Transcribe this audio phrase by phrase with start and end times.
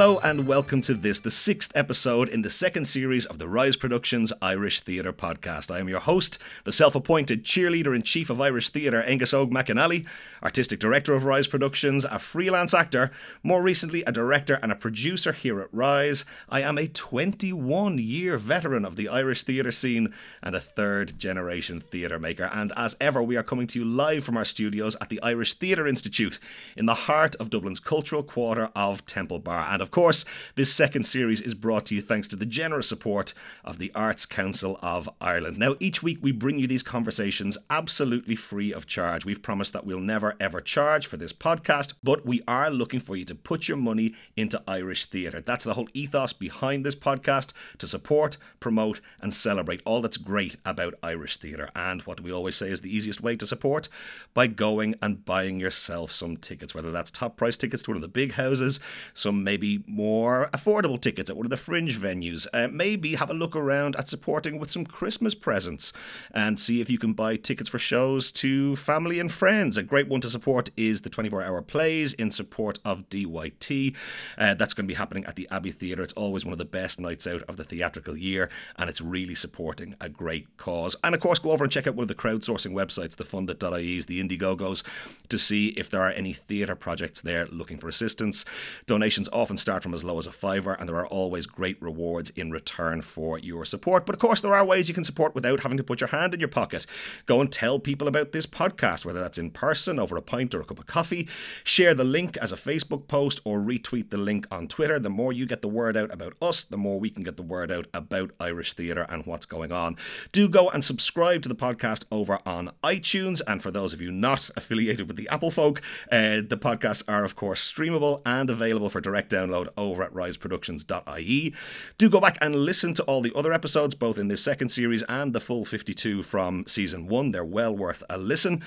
[0.00, 3.76] Hello and welcome to this, the sixth episode in the second series of the Rise
[3.76, 5.70] Productions Irish Theatre podcast.
[5.70, 9.50] I am your host, the self appointed cheerleader in chief of Irish Theatre, Angus Og
[9.50, 10.06] McAnally,
[10.42, 13.10] artistic director of Rise Productions, a freelance actor,
[13.42, 16.24] more recently a director and a producer here at Rise.
[16.48, 21.78] I am a 21 year veteran of the Irish theatre scene and a third generation
[21.78, 22.48] theatre maker.
[22.50, 25.52] And as ever, we are coming to you live from our studios at the Irish
[25.52, 26.38] Theatre Institute
[26.74, 29.66] in the heart of Dublin's cultural quarter of Temple Bar.
[29.68, 32.88] And and of course, this second series is brought to you thanks to the generous
[32.88, 35.58] support of the Arts Council of Ireland.
[35.58, 39.24] Now, each week we bring you these conversations absolutely free of charge.
[39.24, 43.16] We've promised that we'll never ever charge for this podcast, but we are looking for
[43.16, 45.40] you to put your money into Irish theatre.
[45.40, 50.54] That's the whole ethos behind this podcast to support, promote, and celebrate all that's great
[50.64, 51.68] about Irish theatre.
[51.74, 53.88] And what we always say is the easiest way to support?
[54.34, 58.02] By going and buying yourself some tickets, whether that's top price tickets to one of
[58.02, 58.78] the big houses,
[59.14, 62.46] some maybe more affordable tickets at one of the fringe venues.
[62.52, 65.92] Uh, maybe have a look around at supporting with some Christmas presents
[66.32, 69.76] and see if you can buy tickets for shows to family and friends.
[69.76, 73.94] A great one to support is the 24 hour plays in support of DYT.
[74.38, 76.02] Uh, that's going to be happening at the Abbey Theatre.
[76.02, 79.34] It's always one of the best nights out of the theatrical year and it's really
[79.34, 80.96] supporting a great cause.
[81.02, 84.06] And of course, go over and check out one of the crowdsourcing websites, the fundit.ie's,
[84.06, 84.82] the Indiegogos,
[85.28, 88.44] to see if there are any theatre projects there looking for assistance.
[88.86, 92.30] Donations often start from as low as a fiver, and there are always great rewards
[92.30, 94.06] in return for your support.
[94.06, 96.34] But of course, there are ways you can support without having to put your hand
[96.34, 96.86] in your pocket.
[97.26, 100.60] Go and tell people about this podcast, whether that's in person, over a pint, or
[100.60, 101.28] a cup of coffee.
[101.62, 104.98] Share the link as a Facebook post or retweet the link on Twitter.
[104.98, 107.42] The more you get the word out about us, the more we can get the
[107.42, 109.96] word out about Irish theatre and what's going on.
[110.32, 113.40] Do go and subscribe to the podcast over on iTunes.
[113.46, 117.24] And for those of you not affiliated with the Apple folk, uh, the podcasts are,
[117.24, 121.54] of course, streamable and available for direct download download over at riseproductions.ie.
[121.98, 125.02] Do go back and listen to all the other episodes, both in this second series
[125.04, 127.32] and the full 52 from season one.
[127.32, 128.62] They're well worth a listen.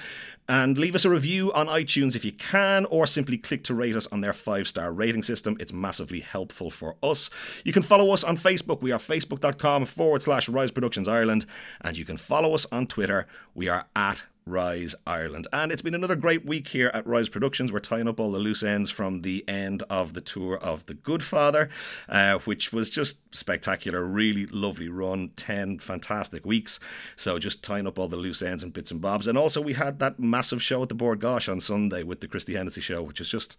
[0.50, 3.96] And leave us a review on iTunes if you can, or simply click to rate
[3.96, 5.56] us on their five star rating system.
[5.60, 7.30] It's massively helpful for us.
[7.64, 8.82] You can follow us on Facebook.
[8.82, 11.46] We are facebook.com forward slash Rise Productions Ireland.
[11.80, 13.26] And you can follow us on Twitter.
[13.56, 15.48] We are at Rise Ireland.
[15.54, 17.72] And it's been another great week here at Rise Productions.
[17.72, 20.94] We're tying up all the loose ends from the end of the tour of The
[20.94, 21.70] Good Father,
[22.10, 24.04] uh, which was just spectacular.
[24.04, 26.80] Really lovely run, 10 fantastic weeks.
[27.16, 29.28] So just tying up all the loose ends and bits and bobs.
[29.28, 32.28] And also, we had that massive show at the Bord Gáis on Sunday with the
[32.28, 33.58] Christie Hennessy show, which is just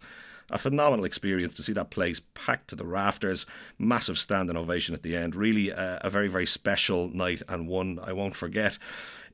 [0.49, 3.45] a phenomenal experience to see that place packed to the rafters,
[3.79, 5.35] massive standing ovation at the end.
[5.35, 8.77] Really uh, a very, very special night and one I won't forget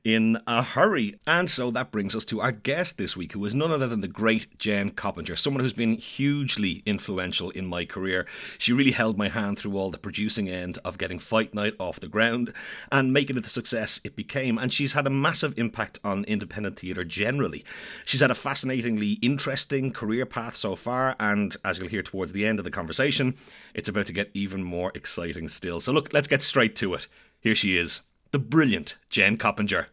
[0.04, 1.14] in a hurry.
[1.26, 4.00] And so that brings us to our guest this week, who is none other than
[4.00, 8.26] the great Jen Coppinger, someone who's been hugely influential in my career.
[8.58, 12.00] She really held my hand through all the producing end of getting Fight Night off
[12.00, 12.52] the ground
[12.90, 14.58] and making it the success it became.
[14.58, 17.64] And she's had a massive impact on independent theatre generally.
[18.04, 22.46] She's had a fascinatingly interesting career path so far, and as you'll hear towards the
[22.46, 23.36] end of the conversation,
[23.74, 25.80] it's about to get even more exciting still.
[25.80, 27.06] So, look, let's get straight to it.
[27.40, 28.00] Here she is
[28.32, 29.88] the brilliant Jen Coppinger.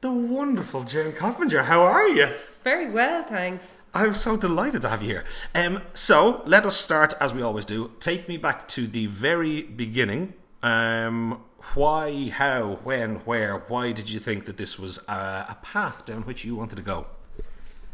[0.00, 1.64] The wonderful Jen Coppinger.
[1.64, 2.28] How are you?
[2.64, 3.66] Very well, thanks.
[3.92, 5.24] I'm so delighted to have you here.
[5.54, 7.92] Um, so let us start as we always do.
[8.00, 10.32] Take me back to the very beginning.
[10.62, 11.42] Um,
[11.74, 13.58] why, how, when, where?
[13.68, 16.82] Why did you think that this was a, a path down which you wanted to
[16.82, 17.06] go?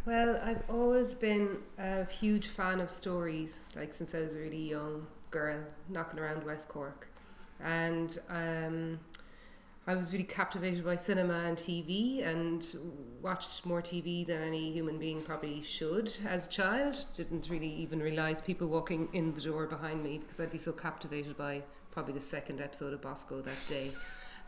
[0.06, 4.70] Well, I've always been a huge fan of stories, like since I was a really
[4.70, 7.08] young girl knocking around West Cork.
[7.62, 9.00] And um,
[9.86, 12.66] I was really captivated by cinema and TV and
[13.22, 17.06] watched more TV than any human being probably should as a child.
[17.16, 20.72] Didn't really even realise people walking in the door behind me because I'd be so
[20.72, 23.92] captivated by probably the second episode of Bosco that day.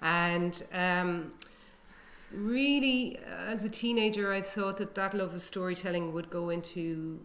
[0.03, 1.33] And um,
[2.31, 7.21] really, as a teenager, I thought that that love of storytelling would go into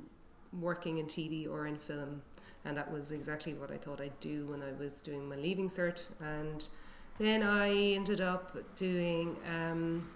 [0.57, 2.21] working in TV or in film.
[2.63, 5.69] And that was exactly what I thought I'd do when I was doing my leaving
[5.69, 6.03] cert.
[6.21, 6.65] And
[7.19, 10.09] then I ended up doing um,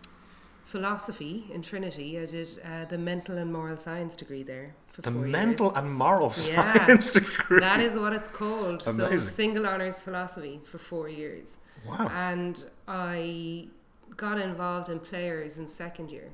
[0.66, 2.20] philosophy in Trinity.
[2.20, 4.76] I did uh, the mental and moral science degree there.
[4.88, 5.78] For the mental years.
[5.78, 7.60] and moral science degree.
[7.60, 8.84] That is what it's called.
[8.86, 9.20] Amazing.
[9.20, 11.58] So single honors philosophy for four years.
[11.88, 12.12] Wow.
[12.14, 13.68] And I
[14.16, 16.30] got involved in players in second year.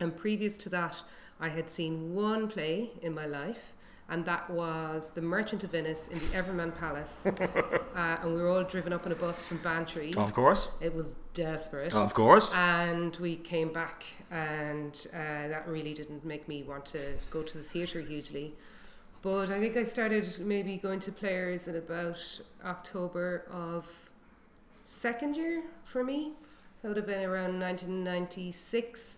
[0.00, 0.96] And previous to that,
[1.40, 3.72] I had seen one play in my life
[4.12, 7.22] and that was The Merchant of Venice in the Everyman Palace.
[7.26, 7.30] uh,
[7.96, 10.12] and we were all driven up in a bus from Bantry.
[10.14, 10.68] Of course.
[10.82, 11.94] It was desperate.
[11.94, 12.52] Of course.
[12.54, 17.56] And we came back, and uh, that really didn't make me want to go to
[17.56, 18.54] the theatre hugely.
[19.22, 22.20] But I think I started maybe going to players in about
[22.66, 24.10] October of
[24.84, 26.32] second year for me.
[26.82, 29.16] So it would have been around 1996.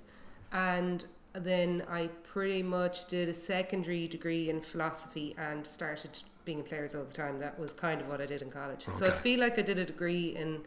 [0.53, 6.63] And then I pretty much did a secondary degree in philosophy and started being a
[6.63, 7.39] players all the time.
[7.39, 8.85] That was kind of what I did in college.
[8.97, 10.61] So I feel like I did a degree in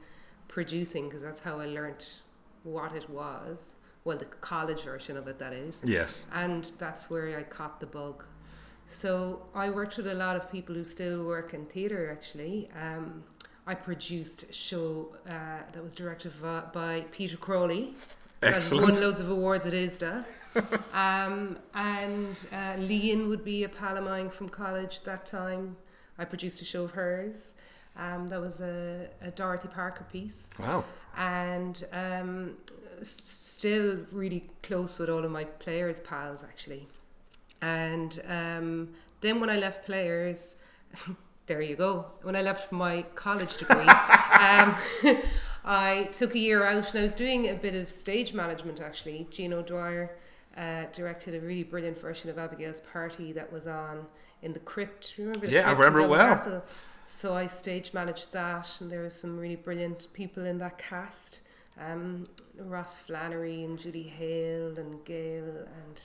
[0.47, 2.21] producing because that's how I learnt
[2.63, 3.75] what it was.
[4.03, 6.25] Well, the college version of it, that is Yes.
[6.33, 8.23] and that's where I caught the bug.
[8.85, 12.09] So I worked with a lot of people who still work in theatre.
[12.09, 13.23] Actually, um,
[13.65, 16.31] I produced a show uh, that was directed
[16.73, 17.93] by Peter Crowley.
[18.41, 18.91] And Excellent.
[18.93, 20.23] won loads of awards at ISDA.
[20.93, 25.75] um, and uh, Leon would be a pal of mine from college that time.
[26.17, 27.53] I produced a show of hers.
[27.95, 30.83] Um, that was a, a Dorothy Parker piece Wow.
[31.17, 32.51] and um,
[33.01, 36.85] s- still really close with all of my players pals actually
[37.59, 38.89] and um,
[39.21, 40.53] then when i left players
[41.47, 43.79] there you go when i left my college degree
[44.39, 44.75] um,
[45.65, 49.27] i took a year out and i was doing a bit of stage management actually
[49.31, 50.15] gino dwyer
[50.57, 54.05] uh, directed a really brilliant version of abigail's party that was on
[54.41, 56.35] in the crypt remember the Yeah, I remember it well.
[56.35, 56.63] Castle?
[57.05, 61.39] So I stage managed that, and there were some really brilliant people in that cast.
[61.79, 62.27] Um,
[62.59, 66.01] Ross Flannery and Judy Hale and Gail and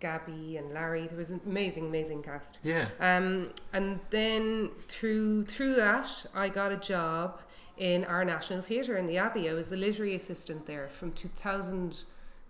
[0.00, 1.06] Gabby and Larry.
[1.06, 2.58] There was an amazing, amazing cast.
[2.62, 2.88] Yeah.
[3.00, 7.40] Um, and then through through that, I got a job
[7.78, 9.48] in our National Theatre in the Abbey.
[9.48, 12.00] I was the literary assistant there from 2000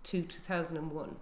[0.03, 1.15] to 2001.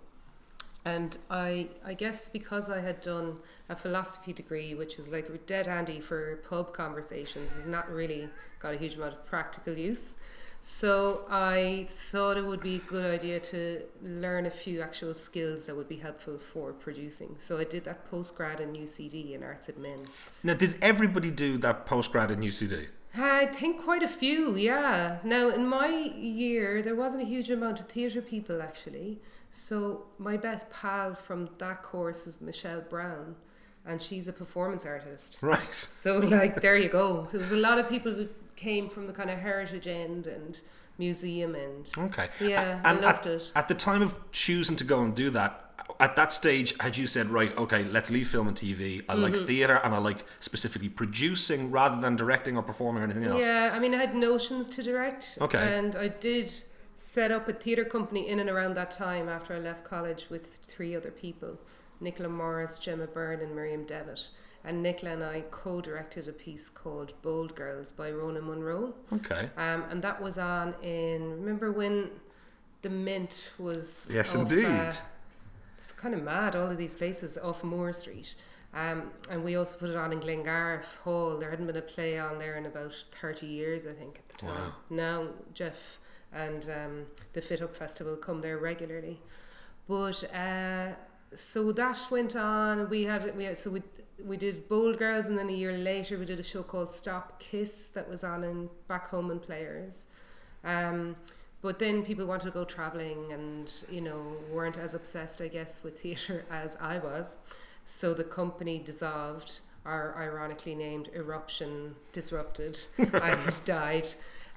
[0.85, 3.37] And I, I guess because I had done
[3.69, 8.27] a philosophy degree, which is like dead handy for pub conversations, has not really
[8.59, 10.15] got a huge amount of practical use.
[10.65, 15.65] So I thought it would be a good idea to learn a few actual skills
[15.65, 17.35] that would be helpful for producing.
[17.39, 20.07] So I did that postgrad in UCD in Arts Admin.
[20.41, 22.87] Now, did everybody do that postgrad in UCD?
[23.15, 25.17] I think quite a few, yeah.
[25.25, 29.19] Now, in my year, there wasn't a huge amount of theatre people actually.
[29.55, 33.35] So, my best pal from that course is Michelle Brown,
[33.85, 35.37] and she's a performance artist.
[35.43, 35.75] Right.
[35.75, 37.27] So, like, there you go.
[37.31, 40.59] There was a lot of people who came from the kind of heritage end and
[40.97, 41.85] museum end.
[41.95, 42.29] Okay.
[42.41, 43.51] Yeah, A- I and loved at, it.
[43.55, 45.59] At the time of choosing to go and do that,
[45.99, 49.03] at that stage, had you said, right, okay, let's leave film and TV.
[49.07, 49.21] I Mm-hmm.
[49.21, 53.45] like theatre and I like specifically producing rather than directing or performing or anything else.
[53.45, 55.37] Yeah, I mean, I had notions to direct.
[55.39, 55.59] Okay.
[55.77, 56.51] And I did
[56.95, 60.47] set up a theatre company in and around that time after I left college with
[60.47, 61.57] three other people
[61.99, 64.27] Nicola Morris, Gemma Byrne, and Miriam Devitt.
[64.65, 68.93] And Nicola and I co directed a piece called Bold Girls by Rona Munro.
[69.11, 69.49] Okay.
[69.57, 72.09] Um, and that was on in, remember when
[72.81, 74.07] the Mint was.
[74.09, 74.65] Yes, off, indeed.
[74.65, 74.91] uh,
[75.77, 78.35] it's kind of mad, all of these places off Moore Street.
[78.73, 81.37] Um, and we also put it on in Glengarriff Hall.
[81.37, 84.45] There hadn't been a play on there in about 30 years, I think, at the
[84.47, 84.55] time.
[84.55, 84.73] Wow.
[84.89, 85.99] Now, Jeff
[86.33, 89.19] and um, the Fit Up Festival come there regularly.
[89.87, 90.93] But uh,
[91.35, 92.89] so that went on.
[92.89, 93.81] We had, we had so we,
[94.23, 97.39] we did Bold Girls, and then a year later, we did a show called Stop
[97.39, 100.05] Kiss that was on in Back Home and Players.
[100.63, 101.15] Um,
[101.61, 105.81] but then people wanted to go traveling and, you know, weren't as obsessed, I guess,
[105.83, 107.37] with theatre as I was.
[107.85, 112.79] So the company dissolved, or ironically named Eruption Disrupted.
[113.13, 114.07] I had died.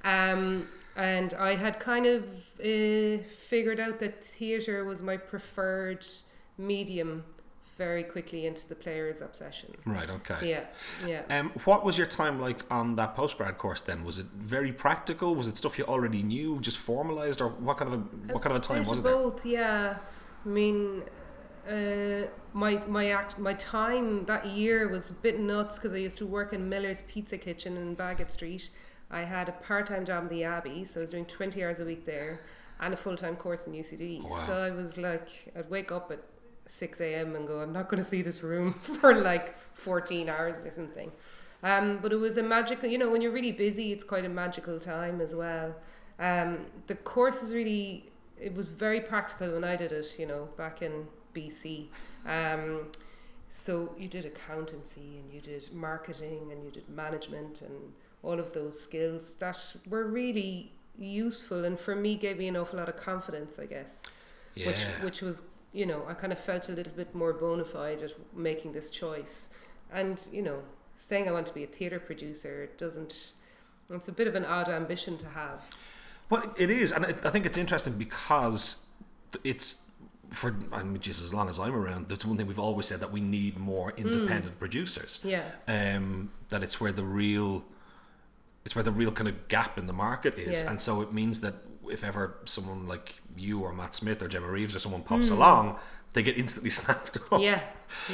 [0.04, 2.24] Um, and I had kind of
[2.58, 6.06] uh, figured out that theatre was my preferred
[6.58, 7.24] medium
[7.76, 9.74] very quickly into the player's obsession.
[9.84, 10.48] Right, okay.
[10.48, 10.64] Yeah,
[11.06, 11.22] yeah.
[11.28, 14.04] Um, what was your time like on that postgrad course then?
[14.04, 15.34] Was it very practical?
[15.34, 18.56] Was it stuff you already knew, just formalized, or what kind of a what kind
[18.56, 19.08] of a time was of it?
[19.08, 19.16] There?
[19.16, 19.98] Both, yeah.
[20.44, 21.02] I mean,
[21.68, 26.16] uh, my my act my time that year was a bit nuts because I used
[26.18, 28.70] to work in Miller's Pizza Kitchen in Baggot Street.
[29.10, 31.80] I had a part time job in the Abbey, so I was doing twenty hours
[31.80, 32.40] a week there,
[32.80, 34.22] and a full time course in UCD.
[34.22, 34.46] Wow.
[34.46, 36.20] So I was like, I'd wake up at
[36.66, 37.36] six a.m.
[37.36, 41.12] and go, I'm not going to see this room for like fourteen hours or something.
[41.62, 44.28] Um, but it was a magical, you know, when you're really busy, it's quite a
[44.28, 45.74] magical time as well.
[46.18, 48.10] Um, the course is really,
[48.40, 51.86] it was very practical when I did it, you know, back in BC.
[52.26, 52.88] Um,
[53.48, 57.92] so you did accountancy and you did marketing and you did management and
[58.26, 62.78] all of those skills that were really useful and for me gave me an awful
[62.78, 64.00] lot of confidence, I guess.
[64.54, 64.66] Yeah.
[64.66, 65.42] Which which was,
[65.72, 68.90] you know, I kind of felt a little bit more bona fide at making this
[68.90, 69.48] choice.
[69.92, 70.60] And, you know,
[70.96, 73.32] saying I want to be a theatre producer doesn't
[73.90, 75.70] it's a bit of an odd ambition to have.
[76.28, 78.78] Well, it is, and I think it's interesting because
[79.44, 79.84] it's
[80.30, 83.00] for I mean, just as long as I'm around, that's one thing we've always said
[83.00, 85.20] that we need more independent producers.
[85.22, 85.44] Yeah.
[85.68, 87.64] Um, that it's where the real,
[88.66, 90.70] it's where the real kind of gap in the market is, Yeah.
[90.70, 91.54] and so it means that
[91.88, 95.78] if ever someone like you or Matt Smith or Gemma Reeves or someone pops along,
[96.14, 97.40] they get instantly snapped up.
[97.40, 97.62] Yeah.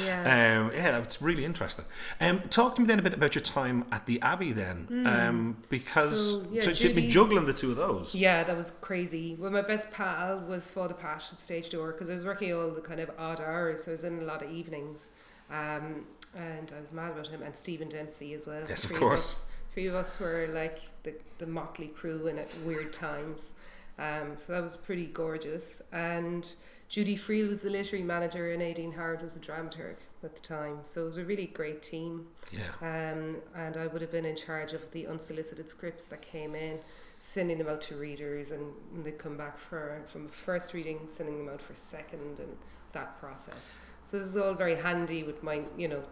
[0.05, 0.19] Yeah.
[0.21, 1.85] Um, yeah, that's really interesting.
[2.21, 5.57] Um, talk to me then a bit about your time at the Abbey then, um,
[5.69, 6.33] because.
[6.33, 8.13] So, yeah, been juggling the two of those.
[8.13, 9.35] Yeah, that was crazy.
[9.39, 12.69] Well, my best pal was Father Pat at Stage Door because I was working all
[12.69, 15.09] the kind of odd hours, so I was in a lot of evenings.
[15.49, 16.05] Um,
[16.35, 18.63] and I was mad about him and Stephen Dempsey as well.
[18.69, 19.45] Yes, of course.
[19.73, 23.53] Three of us were like the, the motley crew and at weird times.
[23.99, 25.81] Um, so that was pretty gorgeous.
[25.91, 26.47] And
[26.89, 30.79] Judy Friel was the literary manager and Aideen Howard was the dramaturg at the time.
[30.83, 32.27] So it was a really great team.
[32.51, 32.69] Yeah.
[32.81, 36.79] Um, and I would have been in charge of the unsolicited scripts that came in,
[37.19, 41.53] sending them out to readers, and they'd come back for from first reading, sending them
[41.53, 42.57] out for second, and
[42.93, 43.73] that process.
[44.05, 46.03] So this is all very handy with my, you know,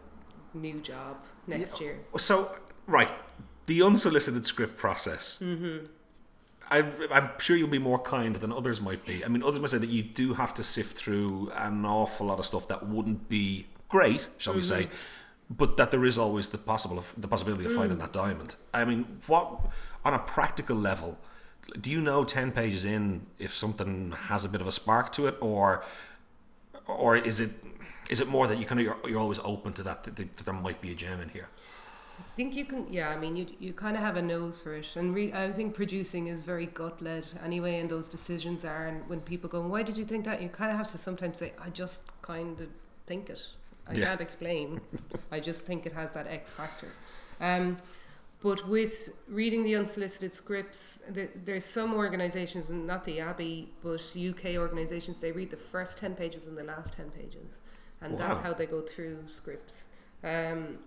[0.53, 1.87] new job next Yeah.
[1.87, 1.99] year.
[2.17, 2.55] So
[2.87, 3.11] right,
[3.65, 5.39] the unsolicited script process.
[5.41, 5.85] Mm-hmm.
[6.69, 9.25] I, I'm sure you'll be more kind than others might be.
[9.25, 12.39] I mean, others might say that you do have to sift through an awful lot
[12.39, 14.87] of stuff that wouldn't be great, shall we say,
[15.49, 18.55] but that there is always the possible of, the possibility of finding that diamond.
[18.73, 19.59] I mean, what
[20.05, 21.19] on a practical level,
[21.79, 25.27] do you know ten pages in if something has a bit of a spark to
[25.27, 25.83] it, or
[26.87, 27.51] or is it
[28.09, 30.37] is it more that you kind of you're, you're always open to that, that that
[30.37, 31.49] there might be a gem in here?
[32.41, 33.09] I think you can, yeah.
[33.09, 35.75] I mean, you you kind of have a nose for it, and re- I think
[35.75, 38.87] producing is very gut led anyway, and those decisions are.
[38.87, 41.37] And when people go, "Why did you think that?" You kind of have to sometimes
[41.37, 42.69] say, "I just kind of
[43.05, 43.41] think it.
[43.87, 44.07] I Yeah.
[44.07, 44.81] can't explain.
[45.31, 46.87] I just think it has that X factor."
[47.39, 47.77] Um,
[48.41, 48.95] but with
[49.27, 55.17] reading the unsolicited scripts, there, there's some organisations, and not the Abbey, but UK organisations,
[55.17, 57.59] they read the first ten pages and the last ten pages,
[58.01, 59.85] and that's how they go through scripts.
[60.23, 60.79] Um,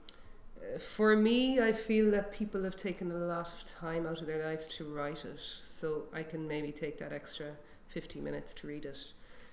[0.78, 4.44] for me, I feel that people have taken a lot of time out of their
[4.44, 7.52] lives to write it, so I can maybe take that extra
[7.88, 8.98] 50 minutes to read it.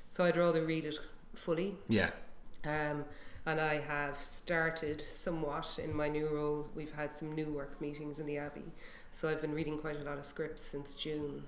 [0.10, 0.98] So I'd rather read it
[1.34, 1.76] fully.
[1.88, 2.12] Yeah.
[2.64, 3.06] Um,
[3.46, 6.68] and I have started somewhat in my new role.
[6.76, 8.72] We've had some new work meetings in the Abbey,
[9.12, 11.44] so I've been reading quite a lot of scripts since June.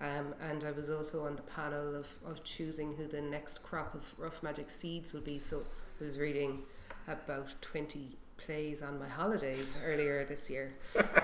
[0.00, 3.94] Um, and I was also on the panel of, of choosing who the next crop
[3.94, 5.38] of Rough Magic Seeds will be.
[5.38, 5.62] So
[6.00, 6.62] I was reading
[7.06, 10.74] about 20 plays on my holidays earlier this year.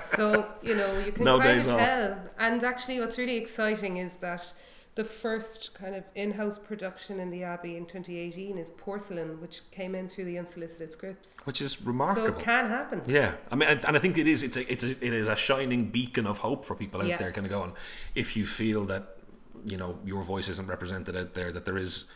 [0.01, 1.79] So, you know, you can No kind of off.
[1.79, 2.19] tell.
[2.39, 4.53] And actually, what's really exciting is that
[4.97, 9.95] the first kind of in-house production in the Abbey in 2018 is Porcelain, which came
[9.95, 11.37] in through the unsolicited scripts.
[11.45, 12.27] Which is remarkable.
[12.29, 13.03] So it can happen.
[13.07, 14.43] yeah, I mean, and and I think it is.
[14.43, 17.19] It's a, it's a, it is a shining beacon of hope for people out Yeah.
[17.19, 17.73] there, kind of going.
[18.15, 19.17] If you feel that,
[19.65, 22.07] you know, your voice isn't represented out there, that there is,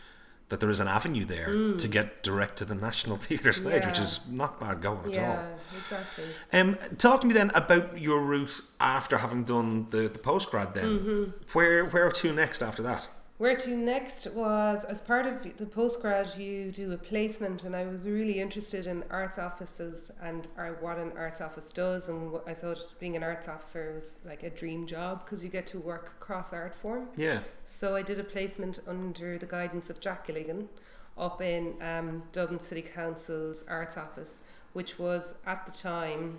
[0.49, 3.95] that there is an avenue there to get direct to the national theatre stage, which
[3.95, 4.03] Mm.
[4.03, 5.23] Is not bad going at all.
[5.23, 6.23] Yeah, exactly.
[6.53, 10.73] Um, talk to me then about your route after having done the, the postgrad.
[10.73, 11.23] Then, Mm-hmm.
[11.53, 13.07] where where to next after that?
[13.37, 17.83] Where to next was as part of the postgrad, you do a placement, and I
[17.85, 20.47] was really interested in arts offices and
[20.79, 22.07] what an arts office does.
[22.07, 25.49] And what I thought being an arts officer was like a dream job because you
[25.49, 27.09] get to work across art form.
[27.17, 30.69] Yeah, So I did a placement under the guidance of Jack Gilligan
[31.17, 34.39] up in um, Dublin City Council's arts office,
[34.71, 36.37] which was at the time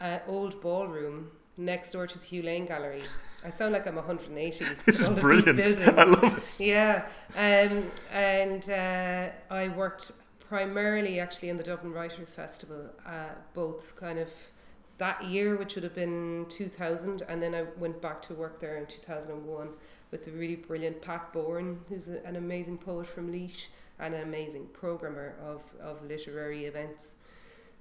[0.00, 3.02] an old ballroom next door to the Hugh Lane Gallery.
[3.44, 4.64] I sound like I'm 180.
[4.86, 5.98] this is with all of these brilliant.
[5.98, 6.60] I love it.
[6.60, 13.96] Yeah, um, and uh, I worked primarily actually in the Dublin Writers Festival, uh, both
[13.96, 14.30] kind of
[14.98, 18.76] that year, which would have been 2000, and then I went back to work there
[18.76, 19.68] in 2001
[20.10, 23.66] with the really brilliant Pat Boran, who's a, an amazing poet from Laois
[23.98, 27.06] and an amazing programmer of, of literary events.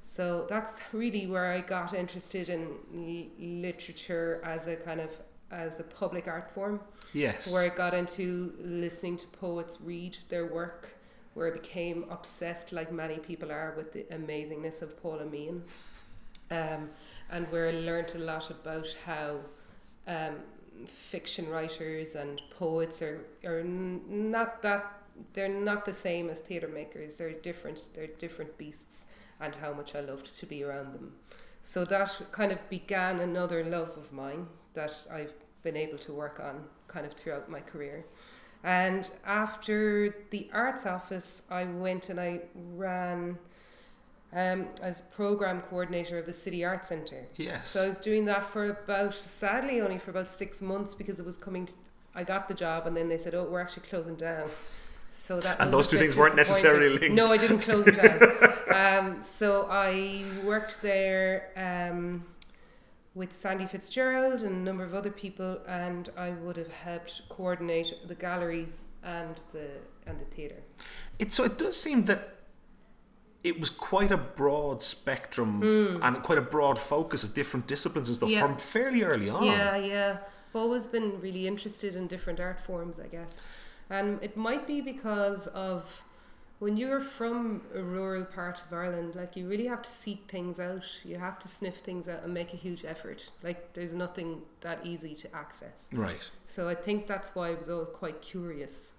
[0.07, 2.61] So that's really where I got interested in
[2.93, 5.09] l- literature as a kind of
[5.51, 6.79] as a public art form
[7.13, 7.51] Yes.
[7.51, 10.95] where I got into listening to poets read their work,
[11.33, 15.63] where I became obsessed, like many people are, with the amazingness of Paula Meehan,
[16.51, 16.89] um,
[17.31, 19.37] and where I learned a lot about how
[20.07, 20.35] um,
[20.87, 25.01] fiction writers and poets are are n- not that
[25.33, 27.15] they're not the same as theatre makers.
[27.17, 27.79] They're different.
[27.93, 29.03] They're different beasts,
[29.39, 31.13] and how much I loved to be around them.
[31.63, 36.39] So that kind of began another love of mine that I've been able to work
[36.39, 38.05] on kind of throughout my career.
[38.63, 43.37] And after the arts office, I went and I ran
[44.33, 47.27] um, as program coordinator of the City Art Centre.
[47.35, 47.69] Yes.
[47.69, 51.25] So I was doing that for about, sadly, only for about six months because it
[51.25, 51.67] was coming.
[51.67, 51.73] To,
[52.13, 54.49] I got the job, and then they said, "Oh, we're actually closing down."
[55.15, 57.15] So that And those two things weren't necessarily linked.
[57.15, 58.19] No, I didn't close it down.
[58.75, 62.25] um, so I worked there um,
[63.15, 68.07] with Sandy Fitzgerald and a number of other people, and I would have helped coordinate
[68.07, 69.67] the galleries and the
[70.05, 70.61] and the theatre.
[71.17, 72.35] It so it does seem that
[73.43, 75.63] it was quite a broad spectrum
[76.03, 78.41] and quite a broad focus of different disciplines and stuff Yeah.
[78.41, 79.45] from fairly early on.
[79.45, 80.17] Yeah, yeah.
[80.49, 83.45] I've always been really interested in different art forms, I guess.
[83.89, 86.03] And it might be because of
[86.59, 90.59] when you're from a rural part of Ireland, like you really have to seek things
[90.59, 90.85] out.
[91.03, 93.29] You have to sniff things out and make a huge effort.
[93.43, 95.87] Like there's nothing that easy to access.
[95.91, 96.29] Right.
[96.47, 98.91] So I think that's why I was always quite curious,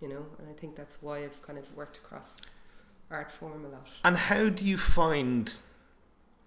[0.00, 2.40] you know, and I think that's why I've kind of worked across
[3.10, 3.88] art form a lot.
[4.04, 5.56] And how do you find,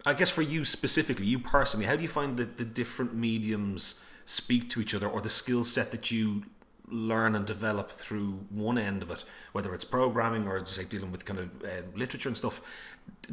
[0.06, 3.96] I guess for you specifically, you personally, how do you find that the different mediums
[4.26, 6.44] speak to each other or the skill set that you
[6.88, 11.12] learn and develop through one end of it, whether it's programming or just like dealing
[11.12, 12.62] with kind of uh, literature and stuff?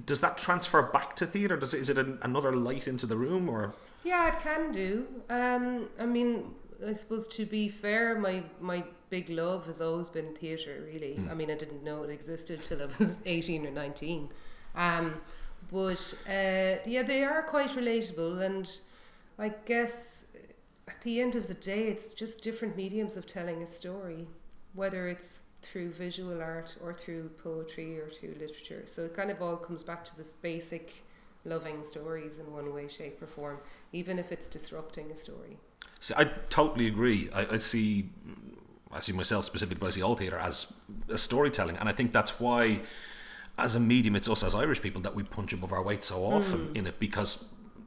[0.05, 1.57] Does that transfer back to theatre?
[1.57, 3.75] Does it, is it an, another light into the room or?
[4.05, 5.07] Yeah, it can do.
[5.31, 6.55] Um, I mean,
[6.87, 10.85] I suppose to be fair, my my big love has always been theatre.
[10.85, 14.29] Really, I mean, I didn't know it existed till I was eighteen or nineteen.
[14.75, 15.15] Um,
[15.73, 18.71] but uh, yeah, they are quite relatable, and
[19.39, 20.24] I guess
[20.89, 24.27] at the end of the day, it's just different mediums of telling a story,
[24.75, 28.83] whether it's through visual art or through poetry or through literature.
[28.87, 31.05] So it kind of all comes back to this basic
[31.45, 33.59] loving stories in one way, shape, or form,
[33.93, 35.59] even if it's disrupting a story.
[36.01, 37.29] See, I totally agree.
[37.33, 38.11] I, I see,
[38.93, 40.73] I see myself specifically, but I see all theatre as
[41.09, 42.81] a storytelling, and I think that's why,
[43.59, 46.25] as a medium, it's us as Irish people that we punch above our weight so
[46.25, 46.77] often mm.
[46.77, 47.45] in it because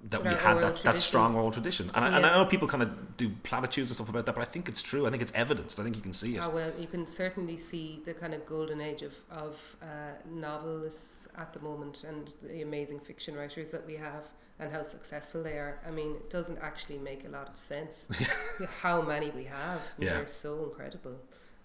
[0.09, 1.91] that we had that, that strong oral tradition.
[1.93, 4.41] And, I, and I know people kind of do platitudes and stuff about that, but
[4.41, 5.05] I think it's true.
[5.05, 5.79] I think it's evidenced.
[5.79, 6.43] I think you can see it.
[6.43, 9.85] Ah, well, you can certainly see the kind of golden age of, of uh,
[10.29, 14.23] novelists at the moment and the amazing fiction writers that we have
[14.59, 15.79] and how successful they are.
[15.87, 18.07] I mean, it doesn't actually make a lot of sense
[18.81, 19.81] how many we have.
[19.99, 20.13] Yeah.
[20.13, 21.15] They're so incredible.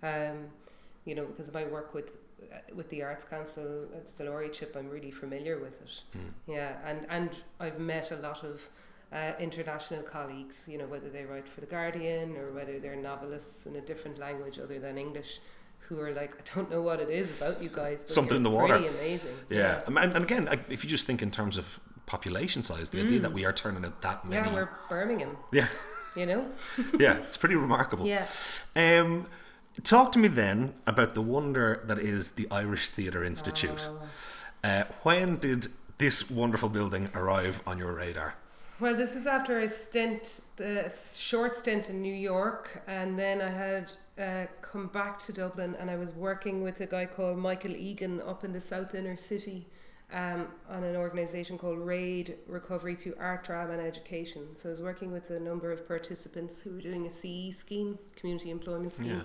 [0.03, 0.49] Um,
[1.05, 2.17] you know, because of my work with
[2.75, 5.91] with the Arts Council, it's the laureateship, I'm really familiar with it.
[6.47, 8.69] Yeah, and, and I've met a lot of
[9.13, 13.67] uh, international colleagues, you know, whether they write for The Guardian or whether they're novelists
[13.67, 15.41] in a different language other than English,
[15.89, 18.43] who are like, I don't know what it is about you guys, but Something in
[18.43, 18.79] the water.
[18.79, 19.35] pretty amazing.
[19.51, 23.21] Yeah, and, and again, if you just think in terms of population size, the idea
[23.21, 24.49] that we are turning out that many.
[24.49, 25.69] Yeah, we're Birmingham, yeah,
[26.17, 26.47] you know?
[26.99, 28.07] yeah, it's pretty remarkable.
[28.15, 28.27] Yeah.
[28.77, 29.27] Um,
[29.83, 33.89] talk to me then about the wonder that is the Irish Theatre Institute.
[34.63, 38.35] Uh, when did this wonderful building arrive on your radar?
[38.81, 43.51] Well, this was after a stint, a short stint in New York, and then I
[43.51, 47.77] had uh, come back to Dublin, and I was working with a guy called Michael
[47.77, 49.69] Egan up in the South Inner City,
[50.13, 54.49] um, on an organisation called RAID Recovery Through Art, Drama, and Education.
[54.57, 57.99] So I was working with a number of participants who were doing a CE scheme,
[58.17, 59.23] Community Employment Scheme, Yeah.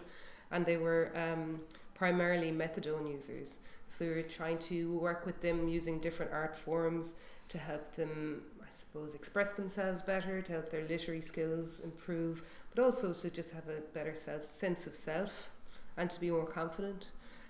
[0.51, 1.61] And they were um,
[1.95, 3.59] primarily methadone users.
[3.89, 7.15] So we were trying to work with them using different art forms
[7.49, 12.43] to help them, I suppose, express themselves better, to help their literary skills improve,
[12.75, 15.49] but also to just have a better self, sense of self
[15.95, 17.07] and to be more confident.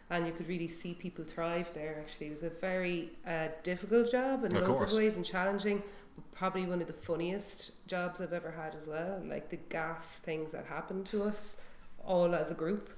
[0.09, 1.97] And you could really see people thrive there.
[1.99, 4.91] Actually, it was a very uh, difficult job in Of loads course.
[4.93, 5.83] of ways and challenging.
[6.15, 9.21] But probably one of the funniest jobs I've ever had as well.
[9.25, 11.57] Like the gas things that happened to us,
[12.07, 12.89] all as a group.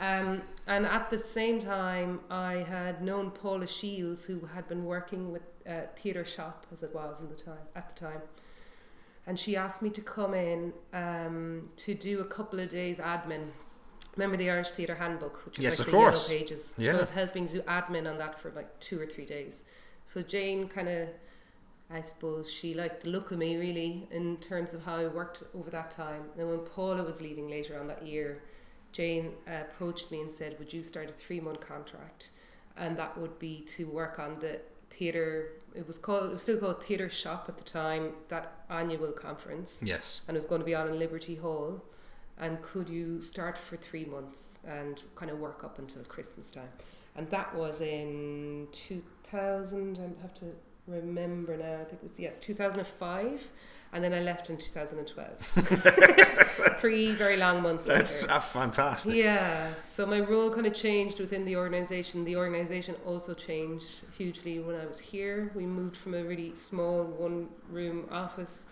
[0.00, 5.30] Um, and at the same time, I had known Paula Shields, who had been working
[5.30, 8.20] with uh, Theatre Shop, as it was in the time at the time,
[9.26, 13.50] and she asked me to come in um, to do a couple of days admin.
[14.16, 16.28] Remember the Irish Theatre Handbook, which is Yes, like of the course.
[16.30, 16.72] yellow pages.
[16.76, 16.90] Yeah.
[16.92, 19.62] So I was helping do admin on that for like two or three days.
[20.04, 21.08] So Jane kind of,
[21.90, 25.42] I suppose, she liked the look of me really in terms of how I worked
[25.54, 26.22] over that time.
[26.32, 28.42] And then when Paula was leaving later on that year,
[28.94, 32.30] Jane uh, approached me and said, "Would you start a three month contract?"
[32.76, 35.50] And that would be to work on the theatre.
[35.74, 36.26] It was called.
[36.30, 38.12] It was still called Theatre Shop at the time.
[38.28, 40.22] That annual conference, Yes.
[40.28, 41.82] and it was going to be on in Liberty Hall.
[42.38, 46.70] And could you start for three months and kind of work up until Christmas time?
[47.16, 49.98] And that was in two thousand.
[49.98, 50.46] I have to
[50.86, 51.74] remember now.
[51.80, 53.50] I think it was yeah two thousand and five.
[53.94, 56.76] And then I left in 2012.
[56.78, 57.84] Three very long months.
[57.84, 59.14] That's uh, fantastic.
[59.14, 62.24] Yeah, so my role kind of changed within the organization.
[62.24, 65.52] The organization also changed hugely when I was here.
[65.54, 68.66] We moved from a really small one room office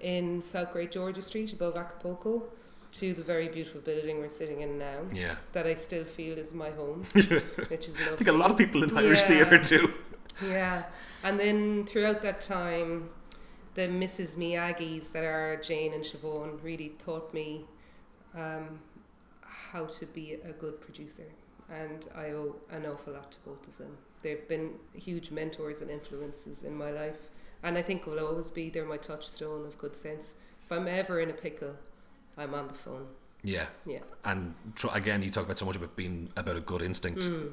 [0.00, 2.44] in South Great George's Street above Acapulco
[2.92, 5.00] to the very beautiful building we're sitting in now.
[5.12, 5.36] Yeah.
[5.54, 8.82] That I still feel is my home, which is I think a lot of people
[8.82, 9.28] in Irish Yeah.
[9.44, 9.92] theatre do.
[10.46, 10.84] Yeah,
[11.24, 13.10] and then throughout that time,
[13.78, 14.36] the Mrs.
[14.36, 17.64] Miyagi's that are Jane and Siobhan really taught me
[18.34, 18.80] um,
[19.40, 21.28] how to be a good producer,
[21.70, 23.96] and I owe an awful lot to both of them.
[24.20, 27.30] They've been huge mentors and influences in my life,
[27.62, 28.68] and I think will always be.
[28.68, 30.34] They're my touchstone of good sense.
[30.64, 31.76] If I'm ever in a pickle,
[32.36, 33.06] I'm on the phone.
[33.44, 33.66] Yeah.
[33.86, 34.00] Yeah.
[34.24, 37.20] And tr- again, you talk about so much about being about a good instinct.
[37.20, 37.52] Mm.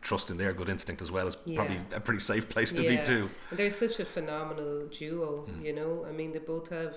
[0.00, 1.56] Trust in their good instinct as well is Yeah.
[1.56, 2.98] probably a pretty safe place to Yeah.
[3.00, 3.30] be too.
[3.50, 5.64] And they're such a phenomenal duo, Mm.
[5.64, 6.04] you know.
[6.08, 6.96] I mean, they both have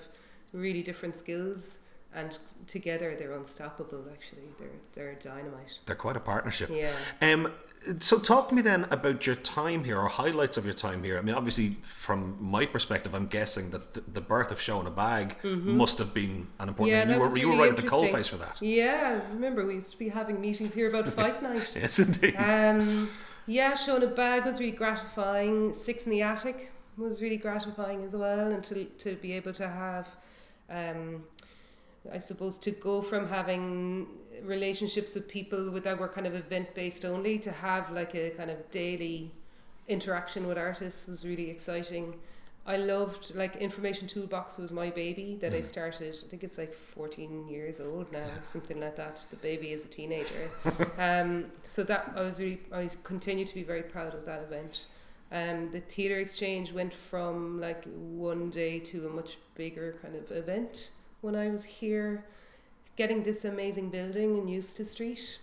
[0.52, 1.78] really different skills,
[2.14, 4.04] and together they're unstoppable.
[4.12, 5.78] Actually, they're they're dynamite.
[5.86, 6.70] They're quite a partnership.
[6.72, 6.92] Yeah.
[7.20, 7.52] Um,
[7.98, 11.18] so talk to me then about your time here or highlights of your time here.
[11.18, 14.86] I mean, obviously, from my perspective, I'm guessing that the, the birth of Show in
[14.86, 16.88] a Bag must have been an important Mm-hmm.
[16.88, 17.14] Yeah, thing.
[17.14, 18.62] You were, was you were right at the coal face for that.
[18.62, 21.72] Yeah, I remember we used to be having meetings here about fight night.
[21.74, 22.34] Yes, indeed.
[22.36, 23.10] Um,
[23.46, 25.74] yeah, show in a bag was really gratifying.
[25.74, 29.68] Six in the attic was really gratifying as well, and to to be able to
[29.68, 30.06] have,
[30.70, 31.24] um,
[32.12, 34.06] I suppose, to go from having
[34.42, 38.30] relationships with people with that were kind of event based only to have like a
[38.30, 39.30] kind of daily
[39.88, 42.14] interaction with artists was really exciting.
[42.66, 45.64] I loved like information toolbox was my baby that I Mm.
[45.68, 46.16] started.
[46.24, 49.20] I think it's like fourteen years old now, something like that.
[49.30, 50.50] The baby is a teenager.
[50.98, 54.86] um, so that I was really I continue to be very proud of that event.
[55.30, 60.30] Um, the theatre exchange went from like one day to a much bigger kind of
[60.32, 60.88] event
[61.24, 62.26] when I was here,
[62.96, 65.38] getting this amazing building in Eustace Street.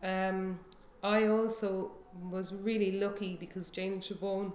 [0.00, 0.60] Um,
[1.02, 1.90] I also
[2.30, 4.52] was really lucky because Jane Siobhan,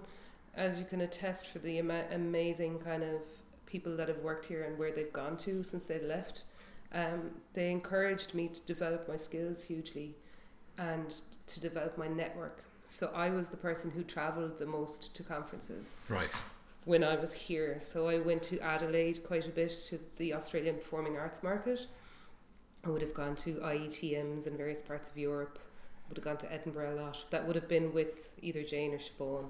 [0.54, 3.20] as you can attest for the ama- amazing kind of
[3.66, 6.44] people that have worked here and where they've gone to since they've left,
[6.94, 10.14] um, they encouraged me to develop my skills hugely
[10.78, 11.14] and
[11.48, 12.64] to develop my network.
[12.86, 16.42] So I was the person who travelled the most to conferences Right.
[16.84, 17.78] When I was here.
[17.80, 21.86] So I went to Adelaide quite a bit to the Australian Performing Arts Market.
[22.84, 25.58] I would have gone to IETMs in various parts of Europe.
[26.08, 27.24] Would have gone to Edinburgh a lot.
[27.30, 29.46] That would have been with either Jane or Siobhan.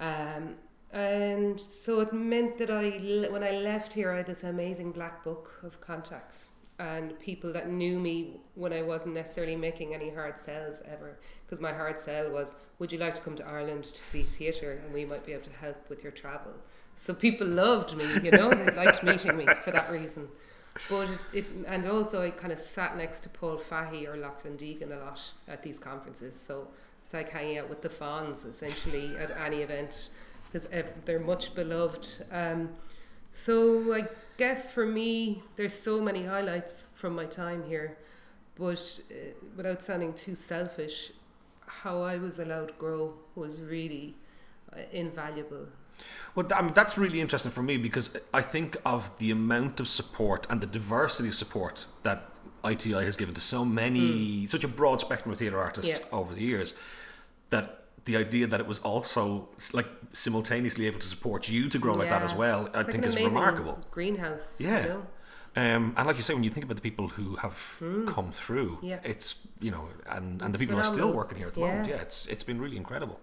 [0.00, 0.54] Um,
[0.90, 2.90] and so it meant that I,
[3.30, 7.68] when I left here, I had this amazing black book of contacts and people that
[7.70, 11.18] knew me when I wasn't necessarily making any hard sells ever.
[11.44, 14.80] Because my hard sell was, would you like to come to Ireland to see theatre
[14.84, 16.52] and we might be able to help with your travel?
[16.94, 20.28] So people loved me, you know, they liked meeting me for that reason.
[20.88, 24.56] But it, it and also I kind of sat next to Paul Fahy or Loughlin
[24.56, 26.38] Deegan a lot at these conferences.
[26.38, 26.68] So
[27.04, 30.10] it's like hanging out with the fans essentially at any event
[30.52, 30.68] because
[31.04, 32.08] they're much beloved.
[32.30, 32.70] Um,
[33.32, 37.96] so I guess for me, there's so many highlights from my time here,
[38.56, 39.14] but uh,
[39.56, 41.12] without sounding too selfish,
[41.66, 44.16] how I was allowed to grow was really
[44.72, 45.66] uh, invaluable.
[46.34, 49.88] Well, I mean, that's really interesting for me because I think of the amount of
[49.88, 52.30] support and the diversity of support that
[52.64, 56.06] ITI has given to so many, such a broad spectrum of theatre artists Yeah.
[56.18, 56.74] over the years.
[57.50, 59.24] That the idea that it was also
[59.78, 63.04] like simultaneously able to support you to grow like that as well, I like think
[63.04, 63.76] is remarkable.
[63.98, 64.48] Greenhouse.
[64.58, 64.82] Yeah.
[64.82, 65.02] You know?
[65.56, 67.58] Um, and like you say, when you think about the people who have
[68.14, 68.70] come through.
[68.82, 69.00] Yeah.
[69.12, 69.28] it's
[69.60, 69.84] you know,
[70.16, 71.66] and, and the It's people who are still working here at the Yeah.
[71.68, 73.18] moment, yeah, it's it's been really incredible.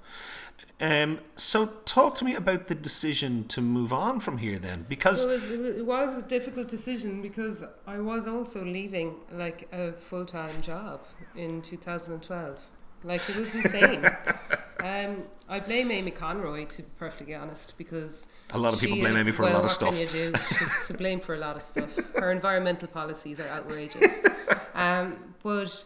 [0.82, 5.24] Um, so talk to me about the decision to move on from here, then, because
[5.24, 5.50] it was
[5.82, 7.58] it was a difficult decision because
[7.96, 9.10] I was also leaving
[9.44, 10.98] like a full time job
[11.36, 12.60] in 2012.
[13.12, 14.04] Like it was insane.
[14.86, 19.16] um, I blame Amy Conroy to be perfectly honest because a lot of people blame
[19.18, 20.00] Amy for well, a lot of stuff.
[20.00, 20.34] You do?
[20.50, 21.90] She's to blame for a lot of stuff.
[22.16, 24.06] Her environmental policies are outrageous.
[24.76, 25.86] Um, but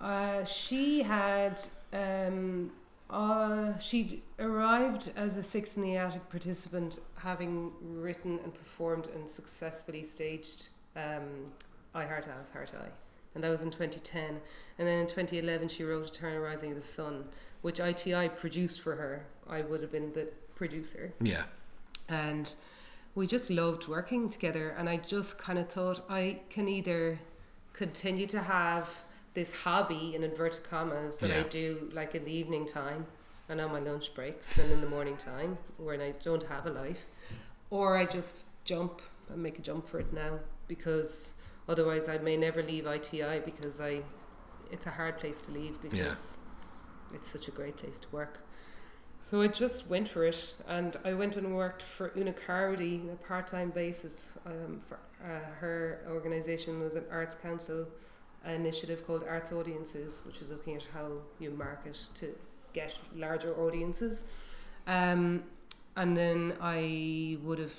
[0.00, 1.60] uh, she had
[1.92, 2.72] um,
[3.10, 9.28] uh, she arrived as a six in the attic participant, having written and performed and
[9.28, 11.52] successfully staged um,
[11.94, 12.90] I Heart Alice Heart Eye,
[13.34, 14.40] and that was in 2010.
[14.78, 17.24] And then in 2011, she wrote Eternal Rising of the Sun,
[17.62, 19.26] which ITI produced for her.
[19.48, 21.12] I would have been the producer.
[21.20, 21.44] Yeah,
[22.08, 22.54] and
[23.18, 27.18] we just loved working together and i just kind of thought i can either
[27.72, 28.88] continue to have
[29.34, 33.04] this hobby in inverted commas that i do like in the evening time
[33.48, 36.70] and on my lunch breaks and in the morning time when i don't have a
[36.70, 37.06] life
[37.70, 41.34] or i just jump and make a jump for it now because
[41.68, 44.00] otherwise i may never leave iti because i
[44.70, 46.36] it's a hard place to leave because
[47.14, 48.40] it's such a great place to work
[49.30, 53.10] So I just went for it, and I went and worked for Una Carmody on
[53.10, 54.30] a part-time basis.
[54.46, 57.86] Um, for uh, her organisation was an arts council
[58.46, 62.34] initiative called Arts Audiences, which was looking at how you market to
[62.72, 64.22] get larger audiences.
[64.86, 65.42] Um,
[65.96, 67.74] and then I would have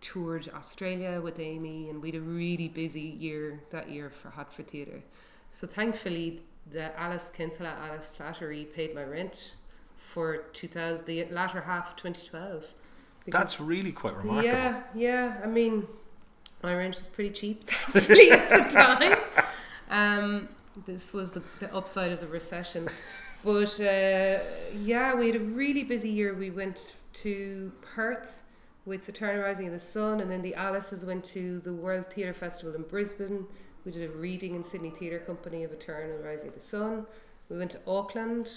[0.00, 5.02] toured Australia with Amy, and we had a really busy year that year for HotForTheatre.
[5.50, 9.54] So thankfully, the Alice Kinsella Alice Slattery paid my rent
[9.96, 12.74] for 2000, the latter half of 2012.
[13.26, 14.44] That's really quite remarkable.
[14.44, 15.40] Yeah, yeah.
[15.42, 15.86] I mean,
[16.62, 19.18] my rent was pretty cheap, at the time.
[19.90, 20.48] Um,
[20.86, 22.88] this was the, the upside of the recession.
[23.44, 24.38] But uh,
[24.74, 26.34] yeah, we had a really busy year.
[26.34, 28.40] We went to Perth
[28.86, 32.10] with the Eternal Rising of the Sun, and then the Alices went to the World
[32.10, 33.46] Theatre Festival in Brisbane.
[33.84, 37.06] We did a reading in Sydney Theatre Company of Eternal Rising of the Sun.
[37.50, 38.50] We went to Auckland.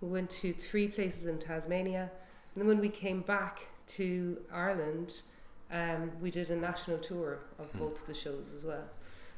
[0.00, 2.10] We went to three places in Tasmania.
[2.54, 5.22] And then when we came back to Ireland,
[5.70, 7.78] um, we did a national tour of Hmm.
[7.78, 8.88] both the shows as well.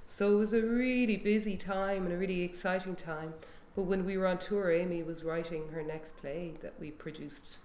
[0.08, 3.34] So it was a really busy time and a really exciting time.
[3.76, 7.58] But when we were on tour, Amy was writing her next play that we produced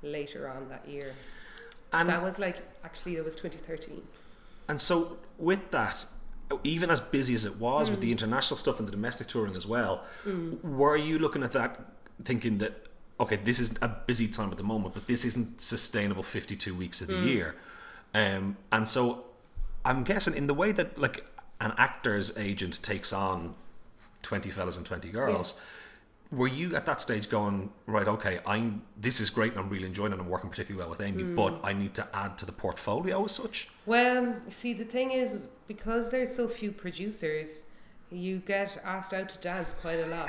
[0.00, 1.14] later on that year.
[1.92, 4.06] And that was like, actually, that was 2013.
[4.68, 6.06] And so, with that,
[6.64, 7.92] even as busy as it was Mm.
[7.92, 10.04] with the international stuff and the domestic touring as well,
[10.62, 11.80] were you looking at that
[12.24, 12.86] thinking that,
[13.20, 17.00] okay, this is a busy time at the moment, but this isn't sustainable 52 weeks
[17.00, 17.24] of the Mm.
[17.26, 17.54] year?
[18.14, 19.24] Um, and so,
[19.84, 21.24] I'm guessing in the way that, like,
[21.60, 23.54] an actor's agent takes on
[24.22, 25.54] 20 fellas and 20 girls.
[26.30, 28.06] Were you at that stage going right?
[28.06, 28.82] Okay, I'm.
[28.96, 30.16] This is great, and I'm really enjoying it.
[30.16, 31.34] and I'm working particularly well with Amy, Mm.
[31.34, 33.68] but I need to add to the portfolio as such.
[33.86, 37.48] Well, see, the thing is, is because there's so few producers,
[38.10, 40.28] you get asked out to dance quite a lot.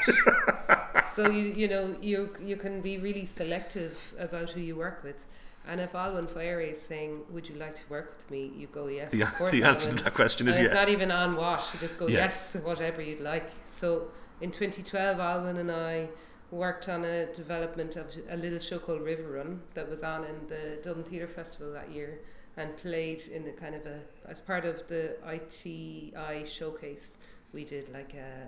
[1.14, 5.26] so you you know you you can be really selective about who you work with.
[5.68, 8.88] And if Olwen Fouéré is saying, "Would you like to work with me?" you go
[8.88, 9.12] yes.
[9.12, 10.74] The, of course, the answer Olwen." to that question is and yes.
[10.74, 11.74] it's not even on wash.
[11.74, 12.20] You just go Yeah.
[12.20, 13.50] yes, whatever you'd like.
[13.68, 14.08] So
[14.42, 16.10] in 2012, Olwen and I
[16.52, 20.48] worked on a development of a little show called River Run that was on in
[20.48, 22.20] the Dublin Theatre Festival that year
[22.58, 27.12] and played in the kind of a as part of the ITI showcase.
[27.54, 28.48] We did like a,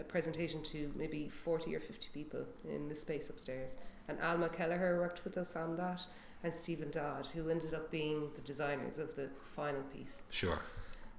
[0.00, 3.70] a presentation to maybe 40 or 50 people in the space upstairs.
[4.08, 6.00] And Alma Kelleher worked with us on that,
[6.44, 10.22] and Stephen Dodd, who ended up being the designers of the final piece.
[10.30, 10.60] Sure.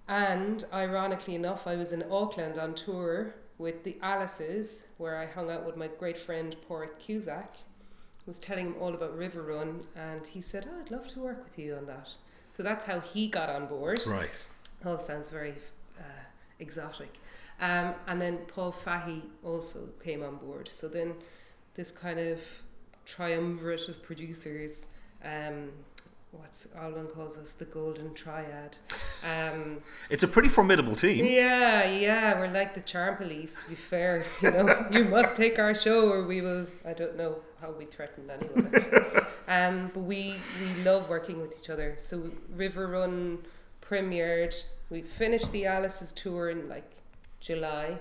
[0.07, 5.49] And ironically enough, I was in Auckland on tour with the Alices, where I hung
[5.49, 7.55] out with my great friend Padraig Cusack.
[8.25, 11.45] Was telling him all about River Run, and he said, oh, "I'd love to work
[11.45, 12.09] with you on that."
[12.57, 14.01] So that's how he got on board.
[14.05, 14.47] Right.
[14.85, 15.53] All sounds very
[15.97, 16.23] uh,
[16.59, 17.19] exotic.
[17.61, 20.69] Um, and then Paul Fahy also came on board.
[20.73, 21.13] So then
[21.75, 22.41] this kind of
[23.05, 24.85] triumvirate of producers,
[25.23, 25.69] um,
[26.31, 28.77] what's Olwen calls us the golden triad.
[29.23, 31.25] Um, It's a pretty formidable team.
[31.25, 33.63] yeah, yeah, we're like the charm police.
[33.63, 36.67] To be fair, you know, you must take our show, or we will.
[36.85, 38.71] I don't know how we threaten anyone.
[39.47, 41.95] um, but we we love working with each other.
[41.99, 43.39] So River Run
[43.81, 44.55] premiered.
[44.89, 46.89] We finished the Alice's tour in like
[47.39, 47.99] July,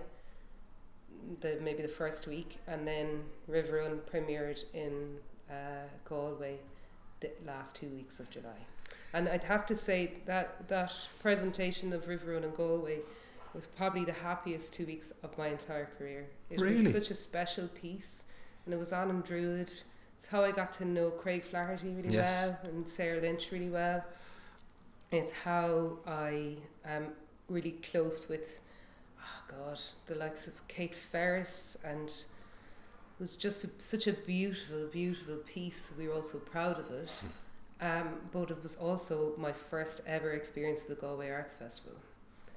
[1.41, 5.17] the maybe the first week, and then River Run premiered in
[5.51, 6.59] uh, Galway
[7.21, 8.67] the last two weeks of July.
[9.13, 12.99] And I'd have to say that that presentation of River Run in Galway
[13.55, 16.27] was probably the happiest two weeks of my entire career.
[16.51, 16.85] It Really?
[16.85, 18.25] was such a special piece,
[18.65, 19.71] and it was on in Druid.
[20.19, 22.47] It's how I got to know Craig Flaherty really Yes.
[22.47, 24.05] well and Sarah Lynch really well.
[25.11, 27.13] It's how I am
[27.49, 28.59] really close with,
[29.21, 32.13] oh God, the likes of Kate Ferris and
[33.19, 35.91] it was just a, such a beautiful, beautiful piece.
[35.99, 37.11] We were all so proud of it.
[37.81, 41.93] Um, but it was also my first ever experience of the Galway Arts Festival.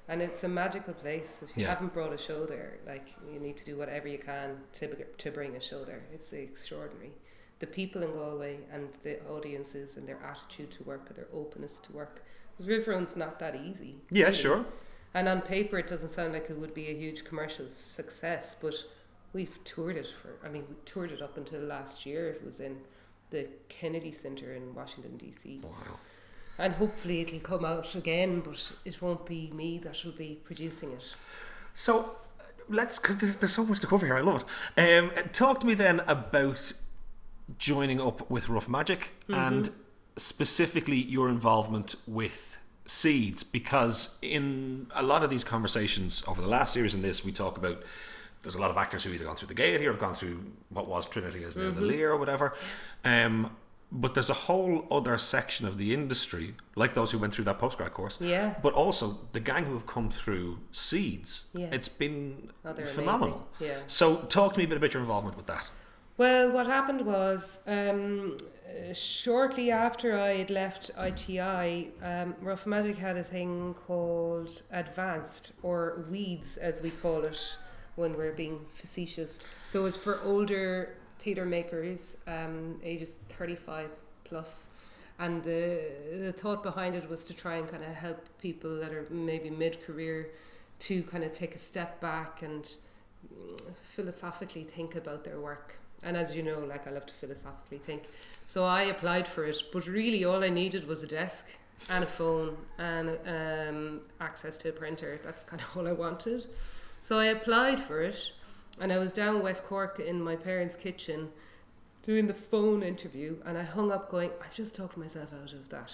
[0.08, 1.42] And it's a magical place.
[1.42, 1.70] If you Yeah.
[1.74, 5.30] haven't brought a show there, like you need to do whatever you can to, to
[5.30, 6.02] bring a show there.
[6.12, 7.12] It's extraordinary.
[7.60, 11.78] The people in Galway and the audiences and their attitude to work, and their openness
[11.80, 12.22] to work.
[12.56, 13.96] 'Cause River Run's not that easy.
[14.10, 14.36] Yeah, really.
[14.36, 14.64] sure.
[15.14, 18.74] And on paper, it doesn't sound like it would be a huge commercial success, but
[19.32, 22.28] we've toured it for, I mean, we toured it up until last year.
[22.28, 22.78] It was in
[23.30, 25.60] the Kennedy Center in Washington, D.C.
[25.62, 25.98] Wow.
[26.58, 30.92] And hopefully it'll come out again, but it won't be me that will be producing
[30.92, 31.12] it.
[31.74, 32.16] So
[32.68, 34.16] let's, because there's, there's so much to cover here.
[34.16, 34.44] I love
[34.76, 34.98] it.
[34.98, 36.72] Um, talk to me then about
[37.58, 39.70] joining up with Rough Magic and
[40.16, 46.76] specifically your involvement with Seeds, because in a lot of these conversations over the last
[46.76, 47.82] years in this, we talk about
[48.42, 50.44] there's a lot of actors who either gone through the Gaiety or have gone through
[50.70, 51.74] what was Trinity as now Mm-hmm.
[51.80, 52.54] the Lir or whatever.
[53.04, 53.54] Um,
[53.92, 57.58] but there's a whole other section of the industry, like those who went through that
[57.58, 58.18] postgrad course.
[58.20, 58.54] Yeah.
[58.62, 61.46] But also the gang who have come through Seeds.
[61.54, 61.68] Yeah.
[61.72, 63.48] It's been Oh, phenomenal.
[63.58, 63.76] amazing.
[63.76, 63.82] Yeah.
[63.88, 65.70] So talk to me a bit about your involvement with that.
[66.16, 68.36] Well, what happened was um,
[68.92, 76.04] shortly after I had left ITI, um, Rough Magic had a thing called Advanced, or
[76.10, 77.56] Weeds as we call it
[78.00, 79.40] when we're being facetious.
[79.66, 83.90] So it's for older theatre makers, um, ages 35
[84.24, 84.68] plus.
[85.18, 85.82] And the,
[86.18, 89.50] the thought behind it was to try and kind of help people that are maybe
[89.50, 90.30] mid career
[90.80, 95.76] to kind of take a step back and mm, philosophically think about their work.
[96.02, 98.04] And as you know, like I love to philosophically think.
[98.46, 101.44] So I applied for it, but really all I needed was a desk
[101.90, 105.20] and a phone and um, access to a printer.
[105.22, 106.46] That's kind of all I wanted.
[107.02, 108.30] So I applied for it,
[108.78, 111.30] and I was down West Cork in my parents' kitchen
[112.02, 115.68] doing the phone interview, and I hung up going, I've just talked myself out of
[115.68, 115.92] that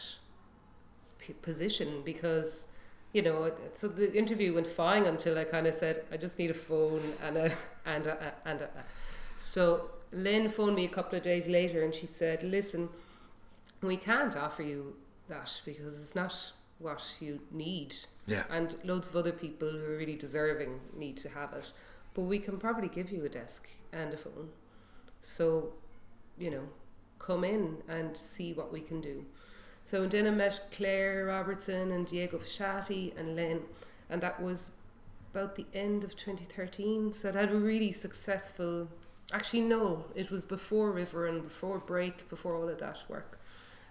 [1.18, 2.66] p- position because
[3.12, 6.50] you know so the interview went fine until I kind of said I just need
[6.50, 7.52] a phone and a
[7.86, 8.68] and a, and a,
[9.36, 12.88] so Lynn phoned me a couple of days later and she said listen
[13.82, 14.96] we can't offer you
[15.28, 17.94] that because it's not what you need
[18.26, 18.44] Yeah.
[18.50, 21.70] and loads of other people who are really deserving need to have it
[22.14, 24.50] but we can probably give you a desk and a phone
[25.22, 25.72] so
[26.38, 26.68] you know
[27.18, 29.24] come in and see what we can do
[29.84, 33.62] so then I met Claire Robertson and Diego Fasciati and Lynn,
[34.10, 34.72] and that was
[35.32, 37.12] about the end of 2013.
[37.12, 38.88] So it had a really successful.
[39.32, 43.38] Actually, no, it was before River and before Break, before all of that work.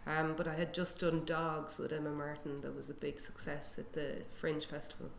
[0.07, 2.61] Um, but I had just done Dogs with Emma Martin.
[2.61, 5.09] That was a big success at the Fringe Festival.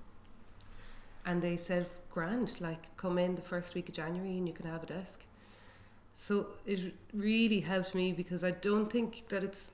[1.24, 4.66] And they said, "Grand, like come in the first week of January and you can
[4.66, 5.20] have a desk."
[6.16, 9.68] So it really helped me because I don't think that it's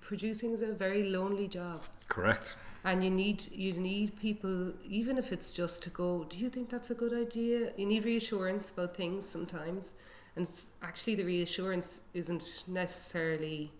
[0.00, 2.56] producing is a very lonely job Correct.
[2.84, 6.70] and you need you need people even if it's just to go do you think
[6.70, 9.92] that's a good idea you need reassurance about things sometimes
[10.36, 10.46] and
[10.82, 13.72] actually the reassurance isn't necessarily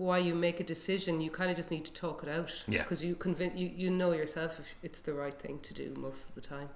[0.00, 2.64] why you make a decision you kind of just need to talk it out.
[2.66, 2.82] Yeah.
[2.82, 6.30] because you convince you, you know yourself if it's the right thing to do most
[6.30, 6.70] of the time.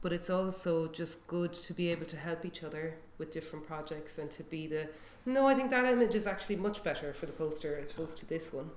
[0.00, 4.16] But it's also just good to be able to help each other with different projects
[4.16, 4.88] and to be the
[5.26, 8.26] no i think that image is actually much better for the poster as opposed to
[8.26, 8.70] this one.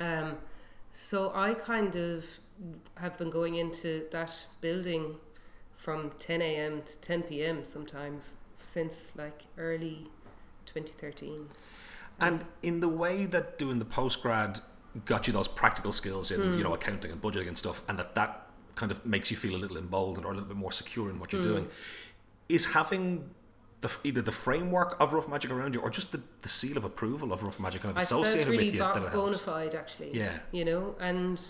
[0.00, 0.38] Um,
[0.92, 2.40] so i kind of
[2.96, 5.16] have been going into that building
[5.76, 10.06] from 10 a.m to 10 p.m sometimes since like early
[10.66, 11.48] 2013
[12.20, 14.60] And in the way that doing the postgrad
[15.04, 16.58] got you those practical skills in, Hmm.
[16.58, 19.54] you know, accounting and budgeting and stuff, and that that kind of makes you feel
[19.54, 21.36] a little emboldened or a little bit more secure in what Hmm.
[21.36, 21.68] you're doing,
[22.48, 23.30] is having
[23.80, 26.84] the, either the framework of Rough Magic around you or just the, the seal of
[26.84, 29.74] approval of Rough Magic kind of I associated really with you that it bona fide
[29.74, 30.10] actually.
[30.16, 30.38] Yeah.
[30.52, 31.40] You know, and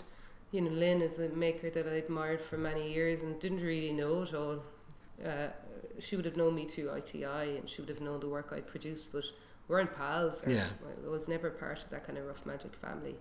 [0.51, 3.93] you know, Lynn is a maker that I admired for many years and didn't really
[3.93, 4.63] know at all.
[5.23, 5.47] Uh,
[5.99, 8.59] she would have known me through ITI and she would have known the work I
[8.61, 9.23] produced, but
[9.67, 10.43] weren't pals.
[10.47, 10.67] Yeah.
[11.05, 13.15] I was never part of that kind of rough magic family.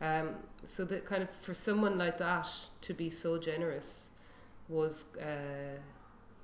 [0.00, 0.30] Um,
[0.64, 2.48] so that kind of for someone like that
[2.82, 4.08] to be so generous
[4.68, 5.78] was, uh,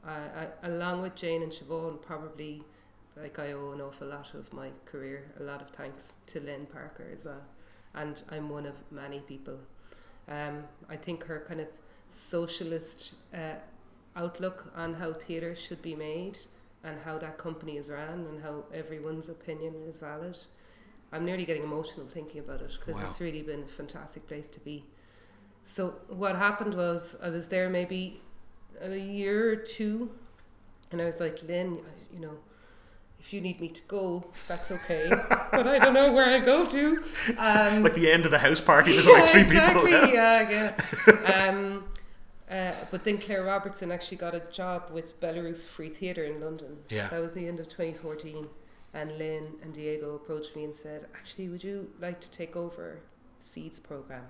[0.07, 2.63] I, I, along with Jane and Siobhan, probably
[3.21, 6.67] like I owe an awful lot of my career, a lot of thanks to Lynn
[6.67, 7.43] Parker as well.
[7.95, 9.59] And I'm one of many people.
[10.29, 11.69] Um, I think her kind of
[12.11, 13.55] socialist uh,
[14.15, 16.39] outlook on how theatre should be made
[16.85, 20.39] and how that company is ran and how everyone's opinion is valid.
[21.13, 23.07] I'm nearly getting emotional thinking about it because Wow.
[23.09, 24.85] it's really been a fantastic place to be.
[25.65, 28.21] So what happened was I was there maybe
[28.81, 30.11] a year or two,
[30.91, 31.79] and I was like, Lynn,
[32.13, 32.39] you know,
[33.19, 35.09] if you need me to go, that's okay,
[35.51, 37.03] but I don't know where I go to.
[37.39, 39.89] Um, like the end of the house party, there's like three people.
[39.89, 40.07] Yeah.
[40.07, 40.73] Yeah,
[41.07, 41.49] yeah.
[41.49, 41.85] um,
[42.51, 46.79] uh, but then Claire Robertson actually got a job with Belarus Free Theatre in London.
[46.89, 47.09] Yeah.
[47.09, 48.49] That was the end of 2014.
[48.95, 53.01] And Lynn and Diego approached me and said, actually, would you like to take over
[53.41, 54.25] Seeds program?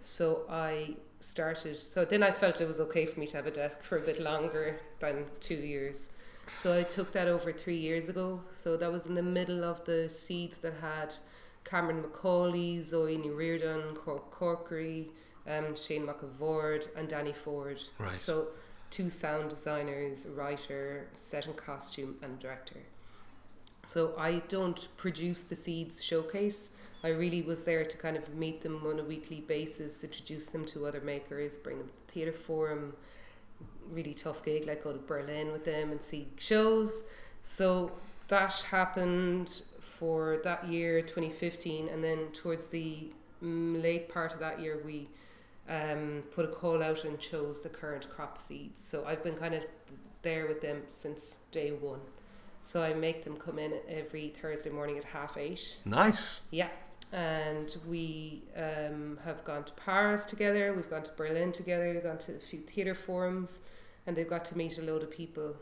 [0.00, 1.78] So I started.
[1.78, 4.00] So then I felt it was okay for me to have a desk for a
[4.00, 6.08] bit longer than two years.
[6.54, 8.40] So I took that over three years ago.
[8.52, 11.12] So that was in the middle of the seeds that had
[11.64, 15.08] Cameron Macaulay, Zoe Reardon, Cork Corkery,
[15.48, 17.82] um, Shane McAvoord, and Danny Ford.
[17.98, 18.12] Right.
[18.12, 18.48] So
[18.90, 22.80] two sound designers, writer, set and costume, and director.
[23.86, 26.70] So I don't produce the seeds showcase.
[27.04, 30.64] I really was there to kind of meet them on a weekly basis, introduce them
[30.66, 32.94] to other makers, bring them to the theatre forum,
[33.90, 37.02] really tough gig, like go to Berlin with them and see shows.
[37.42, 37.92] So
[38.28, 44.80] that happened for that year, 2015, and then towards the late part of that year,
[44.84, 45.08] we
[45.68, 48.86] um, put a call out and chose the current crop seeds.
[48.86, 49.64] So I've been kind of
[50.22, 52.00] there with them since day one.
[52.62, 55.78] So I make them come in every Thursday morning at half eight.
[55.84, 56.40] Nice.
[56.50, 56.68] Yeah.
[57.12, 62.18] And we um, have gone to Paris together, we've gone to Berlin together, we've gone
[62.18, 63.60] to a few theatre forums,
[64.06, 65.54] and they've got to meet a load of people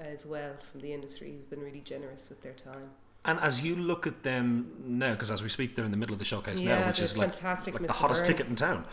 [0.00, 2.90] as well from the industry who've been really generous with their time.
[3.26, 6.12] And as you look at them now, because as we speak, they're in the middle
[6.14, 8.28] of the showcase Yeah, now, which is like, fantastic, like the hottest Burns.
[8.28, 8.84] ticket in town.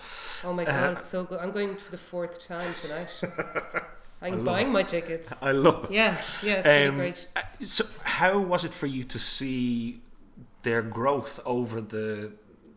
[0.43, 1.39] Oh my Uh, god, it's so good.
[1.39, 3.09] I'm going for the fourth time tonight.
[4.21, 4.71] I'm buying it.
[4.71, 5.33] my tickets.
[5.41, 5.91] I love it.
[5.91, 7.27] Yeah, yeah, it's really Um, great.
[7.35, 10.01] uh, So, how was it for you to see
[10.63, 12.31] their growth over the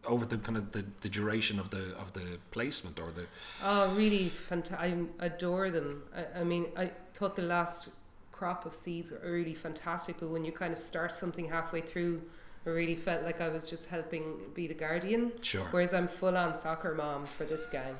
[0.04, 3.26] over the kind of the, the duration of the of the placement or the
[3.62, 4.78] Oh, really fantastic.
[5.20, 6.02] I adore them.
[6.14, 7.88] I, I mean, I thought the last
[8.36, 12.22] crop of seeds were really fantastic, but when you kind of start something halfway through,
[12.66, 14.24] I really felt like I was just helping
[14.54, 15.32] be the guardian.
[15.40, 17.96] sure Whereas I'm full on soccer mom for this gang.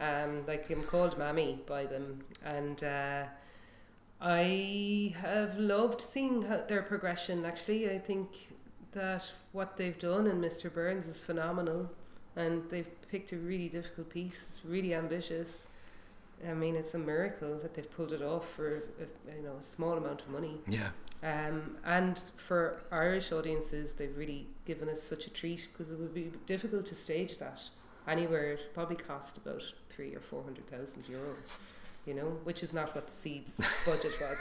[0.00, 3.24] Um, like I'm called mammy by them, and uh,
[4.20, 7.44] I have loved seeing their progression.
[7.44, 8.48] Actually, I think
[8.92, 10.72] that what they've done in Mr.
[10.72, 11.90] Burns is phenomenal,
[12.34, 15.68] and they've picked a really difficult piece, really ambitious.
[16.48, 19.62] I mean, it's a miracle that they've pulled it off for a, you know a
[19.62, 20.60] small amount of money.
[20.68, 20.90] yeah
[21.22, 26.14] Um, and for Irish audiences, they've really given us such a treat because it would
[26.14, 27.60] be difficult to stage that
[28.06, 28.52] anywhere.
[28.52, 31.34] It probably cost about three or four hundred thousand euro,
[32.06, 33.54] you know, which is not what the seeds
[33.86, 34.38] budget was.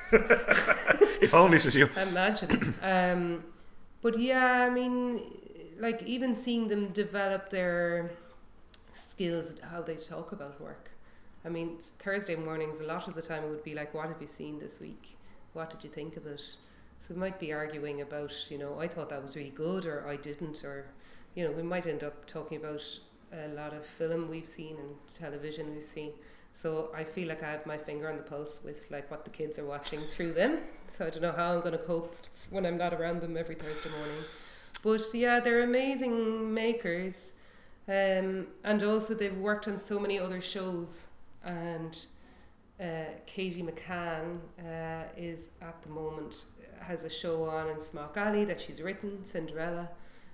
[1.22, 2.74] if only says you Imagine.
[2.84, 3.44] Um,
[4.02, 5.22] but yeah, I mean,
[5.80, 8.12] like even seeing them develop their
[8.92, 10.92] skills, how they talk about work.
[11.46, 14.20] I mean, Thursday mornings, a lot of the time it would be like, what have
[14.20, 15.16] you seen this week?
[15.54, 16.42] What did you think of it?
[17.00, 20.08] So we might be arguing about, you know, I thought that was really good or
[20.08, 20.88] I didn't, or,
[21.36, 22.82] you know, we might end up talking about
[23.32, 26.14] a lot of film we've seen and television we've seen.
[26.54, 29.30] So I feel like I have my finger on the pulse with like what the
[29.30, 30.60] kids are watching through them.
[30.88, 32.16] So I don't know how I'm going to cope
[32.50, 34.24] when I'm not around them every Thursday morning.
[34.82, 37.34] But yeah, they're amazing makers.
[37.88, 41.08] Um, and also they've worked on so many other shows.
[41.46, 41.98] And
[42.82, 42.86] uh,
[43.26, 46.44] Katie McCann uh, is at the moment
[46.82, 49.90] has a show on in Smock Alley that she's written, Cinderella,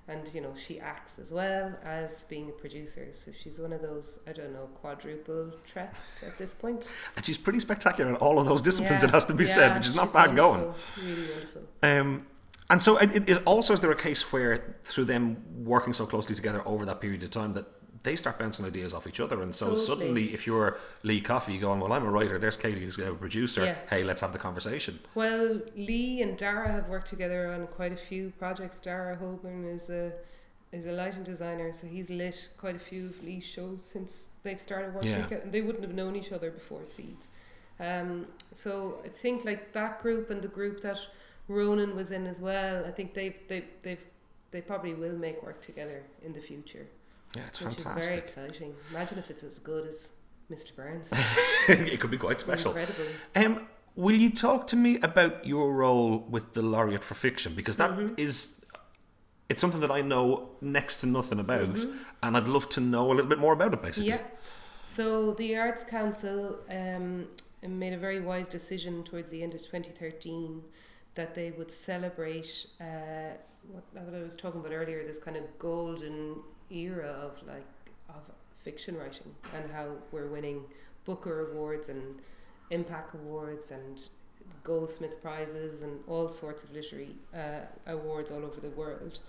[0.07, 3.07] and you know she acts as well as being a producer.
[3.14, 6.88] So she's one of those I don't know quadruple threats at this point.
[7.16, 9.68] and she's pretty spectacular in all of those disciplines Yeah, it has to be said
[9.70, 11.62] yeah, which is not bad going Really wonderful.
[11.84, 12.26] um
[12.70, 16.36] and so it, it also is there a case where through them working so closely
[16.36, 17.66] together over that period of time that
[18.04, 19.86] they start bouncing ideas off each other and so Totally.
[19.86, 23.64] suddenly if you're Lee Coffey going well I'm a writer there's Katie who's a producer
[23.66, 23.76] Yeah.
[23.89, 27.97] hey let's have the conversation Well, Lee and Dara have worked together on quite a
[27.97, 28.80] few projects.
[28.80, 30.14] Dara Hoban is a
[30.72, 34.60] is a lighting designer, so he's lit quite a few of Lee's shows since they've
[34.62, 35.24] started working Yeah.
[35.24, 35.43] together.
[35.52, 37.28] They wouldn't have known each other before Seeds.
[37.78, 40.97] Um, so I think like that group and the group that
[41.49, 42.86] Ronan was in as well.
[42.86, 44.06] I think they they they've
[44.52, 46.88] they probably will make work together in the future,
[47.36, 48.73] yeah it's which is very exciting.
[48.91, 50.11] Imagine if it's as good as
[50.51, 50.75] Mr.
[50.75, 51.09] Burns.
[51.67, 53.11] it could be quite special Incredible.
[53.36, 57.77] Um, will you talk to me about your role with the laureate for fiction because
[57.77, 58.61] that is
[59.49, 61.86] it's something that I know next to nothing about,
[62.23, 63.82] and I'd love to know a little bit more about it.
[63.82, 64.21] Basically, Yeah.
[64.84, 67.27] So the Arts Council um,
[67.61, 70.63] made a very wise decision towards the end of 2013
[71.15, 73.36] that they would celebrate uh,
[73.69, 77.65] what, what I was talking about earlier, this kind of golden era of like
[78.09, 78.32] of
[78.63, 80.63] fiction writing and how we're winning
[81.05, 82.19] Booker awards and
[82.69, 83.99] Impact awards and
[84.63, 89.19] Goldsmith prizes and all sorts of literary uh, awards all over the world.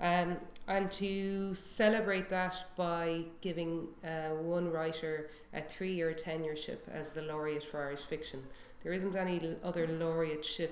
[0.00, 7.12] Um, and to celebrate that by giving uh, one writer a three year tenureship as
[7.12, 8.42] the laureate for Irish fiction.
[8.82, 10.70] There isn't any other laureateship.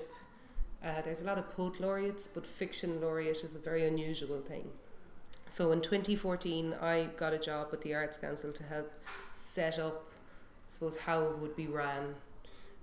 [0.83, 4.71] Uh, there's a lot of poet laureates, but fiction laureate is a very unusual thing.
[5.51, 8.93] So in 2014, I got a job with the Arts Council to help
[9.35, 10.11] set up,
[10.69, 12.15] I suppose, how it would be ran.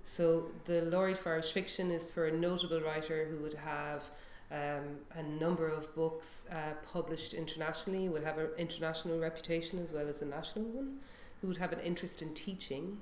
[0.04, 4.10] So the laureate for Irish fiction is for a notable writer who would have
[4.50, 10.08] um, a number of books uh, published internationally, would have an international reputation as well
[10.08, 10.98] as a national one,
[11.40, 12.98] who would have an interest in teaching.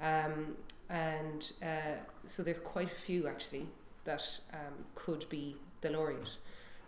[0.00, 0.56] Um,
[0.90, 3.66] and uh, so there's quite a few actually
[4.04, 6.36] that um, could be the laureate.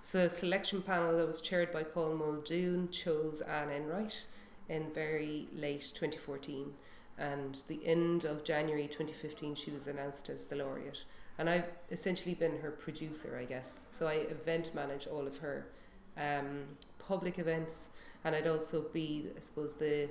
[0.03, 4.15] So the selection panel that was chaired by Paul Muldoon chose Anne Enright
[4.69, 6.73] in very late 2014.
[7.19, 11.01] and the end of January 2015 she was announced as the laureate.
[11.37, 13.81] And I've essentially been her producer, I guess.
[13.91, 15.67] So I event manage all of her
[16.17, 16.65] um,
[16.99, 17.91] public events,
[18.25, 20.09] and I'd also be, I suppose, the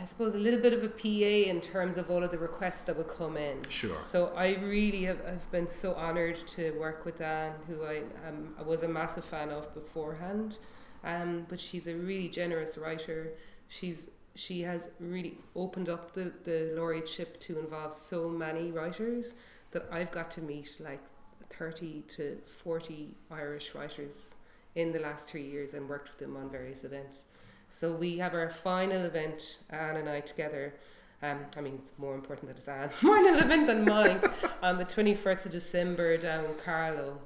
[0.00, 2.82] I suppose a little bit of a PA in terms of all of the requests
[2.82, 3.58] that would come in.
[3.68, 3.96] Sure.
[3.96, 8.54] So I really have I've been so honoured to work with Anne, who I um,
[8.58, 10.58] I was a massive fan of beforehand.
[11.04, 13.34] Um, but she's a really generous writer.
[13.68, 19.34] She's she has really opened up the, the laureateship to involve so many writers
[19.72, 21.02] that I've got to meet like
[21.50, 24.34] 30 to 40 Irish writers
[24.74, 27.24] in the last three years and worked with them on various events.
[27.68, 30.74] So we have our final event, Anne and I together.
[31.22, 34.20] Um, I mean, it's more important that it's Anne's final event than mine
[34.62, 37.18] on the 21st of December down in Carlow,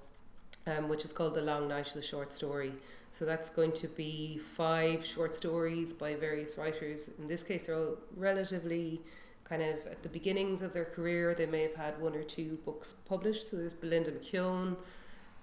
[0.66, 2.72] um, which is called The Long Night of the Short Story.
[3.11, 7.11] So that's going to be five short stories by various writers.
[7.18, 9.03] In this case, they're all relatively
[9.45, 11.34] kind of at the beginnings of their career.
[11.34, 13.51] They may have had one or two books published.
[13.51, 14.76] So there's Belinda McKeon,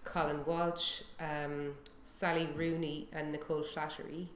[0.04, 4.30] Colin Walsh, um, Sally Rooney, and Nicole Flattery.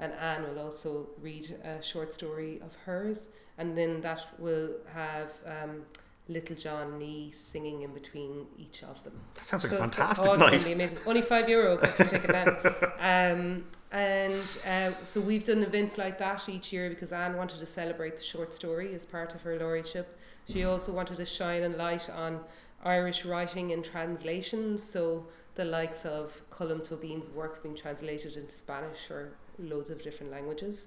[0.00, 3.28] And Anne will also read a short story of hers.
[3.58, 5.82] And then that will have um,
[6.28, 9.12] Little John Nee singing in between each of them.
[9.34, 10.64] That sounds like So a fantastic oh, night.
[10.64, 10.98] be amazing.
[11.04, 12.56] Only five euro, but you take it down.
[13.00, 17.66] Um, and uh, so we've done events like that each year because Anne wanted to
[17.66, 20.04] celebrate the short story as part of her laureateship.
[20.46, 22.40] She also wanted to shine a light on
[22.84, 24.78] Irish writing and translation.
[24.78, 29.32] So the likes of Colm Tóibín's work being translated into Spanish or
[29.62, 30.86] loads of different languages.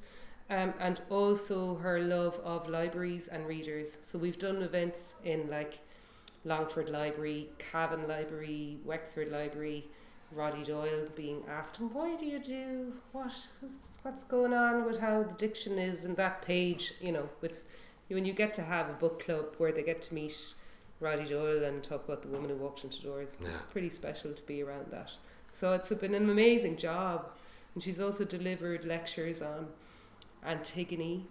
[0.49, 3.97] Um, and also her love of libraries and readers.
[4.01, 5.79] So we've done events in like
[6.43, 9.85] Longford Library, Cavan Library, Wexford Library,
[10.31, 13.33] Roddy Doyle being asked him, why do you do what?
[13.61, 16.93] What's, what's going on with how the diction is in that page?
[16.99, 17.63] You know, with
[18.09, 20.53] when you get to have a book club where they get to meet
[20.99, 23.49] Roddy Doyle and talk about the woman who walked into doors, Yeah.
[23.49, 25.11] it's pretty special to be around that.
[25.51, 27.31] So it's been an amazing job.
[27.73, 29.67] And she's also delivered lectures on
[30.45, 31.27] Antigone,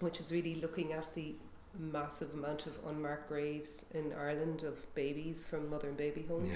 [0.00, 1.34] which is really looking at the
[1.78, 6.50] massive amount of unmarked graves in Ireland of babies from mother and baby homes.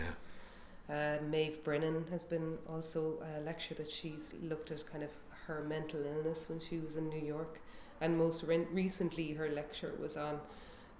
[0.88, 1.18] Yeah.
[1.18, 5.10] Uh, Maeve Brennan has been also a lecture that she's looked at kind of
[5.46, 7.60] her mental illness when she was in New York.
[8.00, 10.40] And most re- recently, her lecture was on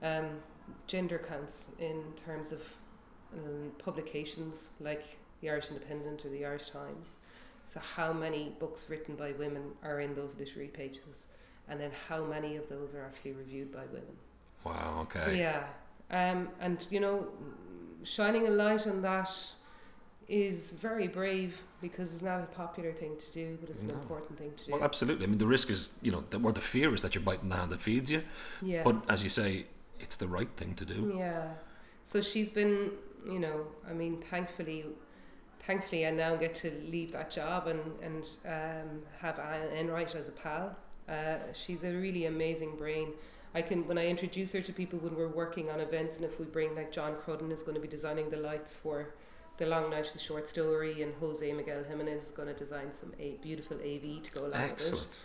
[0.02, 0.26] um,
[0.86, 2.74] gender counts in terms of
[3.34, 7.16] um, publications like the Irish Independent or the Irish Times.
[7.66, 11.24] So, how many books written by women are in those literary pages?
[11.68, 14.16] And then, how many of those are actually reviewed by women?
[14.64, 14.98] Wow.
[15.02, 15.38] Okay.
[15.38, 15.64] Yeah.
[16.10, 17.26] Um, and, you know,
[18.04, 19.30] shining a light on that
[20.28, 23.90] is very brave because it's not a popular thing to do, but it's No.
[23.96, 24.72] an important thing to do.
[24.72, 25.24] Well, absolutely.
[25.24, 27.48] I mean, the risk is, you know, the, or the fear is that you're biting
[27.48, 28.22] the hand that feeds you.
[28.60, 28.82] yeah.
[28.82, 29.66] But as you say,
[29.98, 31.14] it's the right thing to do.
[31.16, 31.48] Yeah.
[32.04, 32.92] So she's been,
[33.26, 34.84] you know, I mean, thankfully,
[35.66, 40.28] thankfully, I now get to leave that job and and um, have Anne Enright as
[40.28, 40.76] a pal.
[41.08, 43.08] Uh, she's a really amazing brain.
[43.54, 46.38] I can when I introduce her to people when we're working on events, and if
[46.38, 49.14] we bring like John Crudden is going to be designing the lights for
[49.58, 53.12] the Long Night the Short Story, and Jose Miguel Jimenez is going to design some
[53.18, 54.70] a- beautiful AV to go along with it.
[54.70, 55.22] Excellent.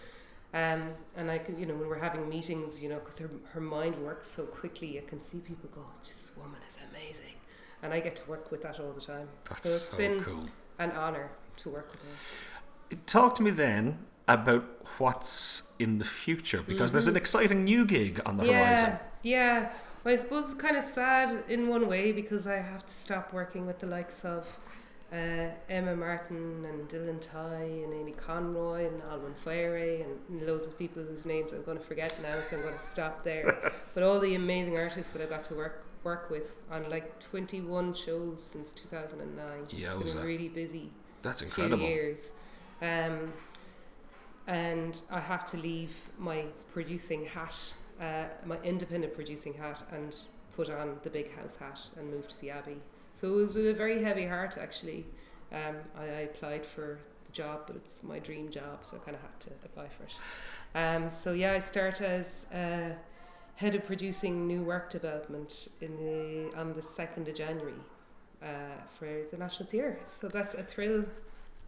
[0.53, 3.59] Um, and I can, you know, when we're having meetings, you know, because her, her
[3.61, 7.35] mind works so quickly, I can see people go, this woman is amazing.
[7.83, 9.27] And I get to work with that all the time.
[9.49, 10.45] That's So it's so been- cool.
[10.79, 12.97] An honour to work with her.
[13.07, 14.63] Talk to me then about
[14.99, 18.51] what's in the future because there's an exciting new gig on the Mm-hmm.
[18.51, 18.99] yeah, horizon.
[19.23, 19.71] yeah.
[20.03, 23.33] Well, I suppose it's kind of sad in one way because I have to stop
[23.33, 24.45] working with the likes of
[25.11, 30.77] uh, Emma Martin and Dylan Tighe and Amy Conroy and Olwen Fouéré and loads of
[30.77, 33.71] people whose names I'm going to forget now, so I'm going to stop there.
[33.93, 37.93] but all the amazing artists that I got to work work with on like 21
[37.93, 39.63] shows since 2009.
[39.63, 40.15] It's Yowza.
[40.15, 40.89] been really busy
[41.21, 41.83] That's few incredible.
[41.85, 42.31] years.
[42.81, 43.33] Um,
[44.47, 47.57] and I have to leave my producing hat,
[47.99, 50.15] uh, my independent producing hat, and
[50.55, 52.77] put on the big house hat and move to the Abbey.
[53.13, 55.05] So it was with a very heavy heart, actually.
[55.51, 59.15] Um, I, I applied for the job, but it's my dream job, so I kind
[59.19, 60.15] of had to apply for it.
[60.81, 62.91] Um, so yeah, I start as uh,
[63.57, 67.73] head of producing new work development in the on the second of January
[68.41, 68.47] uh,
[68.97, 69.99] for the National Theatre.
[70.05, 71.05] So that's a thrill.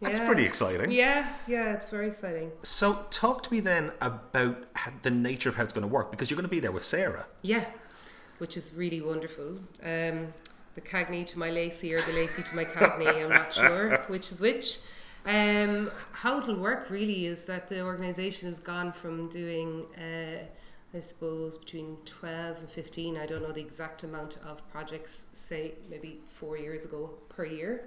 [0.00, 0.26] That's Yeah.
[0.26, 0.90] pretty exciting.
[0.90, 2.52] Yeah, yeah, it's very exciting.
[2.62, 6.10] So, talk to me then about how, the nature of how it's going to work
[6.10, 7.26] because you're going to be there with Sarah.
[7.42, 7.66] Yeah,
[8.38, 9.58] which is really wonderful.
[9.82, 10.28] Um,
[10.74, 14.32] the Cagney to my Lacey or the Lacey to my Cagney, I'm not sure which
[14.32, 14.78] is which.
[15.26, 20.44] Um, how it'll work really is that the organisation has gone from doing, uh,
[20.92, 25.74] I suppose, between 12 and 15, I don't know the exact amount of projects, say
[25.88, 27.84] maybe four years ago per year,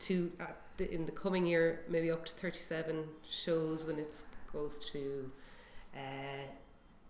[0.00, 0.44] to uh,
[0.76, 5.30] the, in the coming year, maybe up to 37 shows when it goes to
[5.96, 6.46] uh,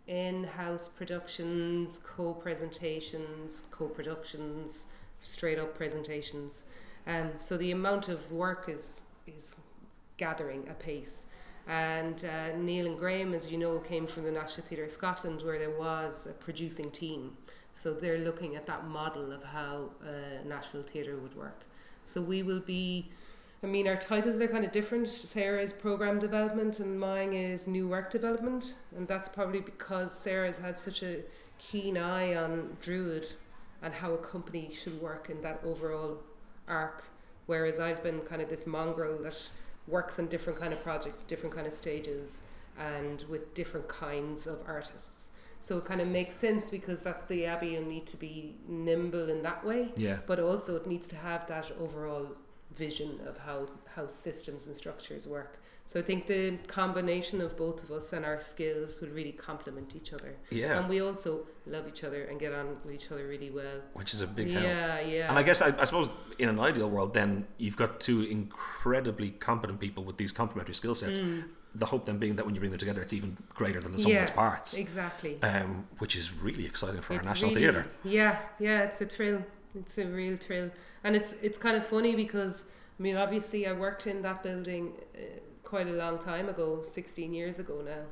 [0.07, 4.87] in house productions, co presentations, co productions,
[5.23, 6.65] straight up presentations.
[7.07, 9.57] Um, so the amount of work is is
[10.17, 11.25] gathering apace.
[11.67, 15.43] And uh, Neil and Graham, as you know, came from the National Theatre of Scotland,
[15.43, 17.37] where there was a producing team.
[17.73, 21.63] So they're looking at that model of how uh, National Theatre would work.
[22.07, 23.11] So we will be,
[23.63, 25.09] I mean, our titles are kind of different.
[25.09, 28.75] Sarah's program development, and mine is new work development.
[28.95, 31.23] And that's probably because Sarah's had such a
[31.59, 33.27] keen eye on Druid
[33.83, 36.19] and how a company should work in that overall
[36.69, 37.05] arc.
[37.47, 39.37] Whereas I've been kind of this mongrel that
[39.87, 42.43] works on different kind of projects, different kind of stages,
[42.79, 45.29] and with different kinds of artists.
[45.61, 47.69] So it kind of makes sense because that's the Abbey.
[47.69, 49.93] You need to be nimble in that way.
[49.97, 50.19] Yeah.
[50.27, 52.37] But also it needs to have that overall
[52.71, 55.59] vision of how how systems and structures work.
[55.87, 59.95] So I think the combination of both of us and our skills will really complement
[59.95, 60.35] each other.
[60.51, 60.79] Yeah.
[60.79, 63.81] And we also love each other and get on with each other really well.
[63.93, 64.65] Which is a big help.
[64.65, 65.29] Yeah, yeah.
[65.29, 66.09] And I guess I, I suppose
[66.39, 70.95] in an ideal world, then you've got two incredibly competent people with these complementary skill
[70.95, 71.21] sets.
[71.77, 73.99] The hope then being that when you bring them together, it's even greater than the
[73.99, 74.75] sum of its parts.
[74.75, 75.39] Exactly.
[75.43, 77.87] Um, which is really exciting for It's our national really- theatre.
[78.05, 79.43] Yeah, yeah, it's a thrill.
[79.75, 80.71] It's a real thrill,
[81.03, 82.63] and it's it's kind of funny because
[82.99, 85.19] I mean, obviously, I worked in that building uh,
[85.75, 88.05] quite a long time ago, sixteen years ago now.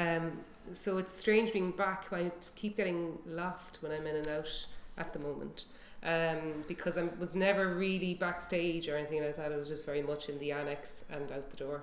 [0.00, 2.06] Um, so it's strange being back.
[2.12, 5.64] I keep getting lost when I'm in and out at the moment.
[6.04, 9.50] Um, because I was never really backstage or anything like that.
[9.50, 11.82] I was just very much in the annex and out the door,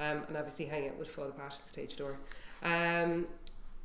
[0.00, 2.18] um, and obviously hang out with Fall Apart at stage door.
[2.64, 3.28] Um,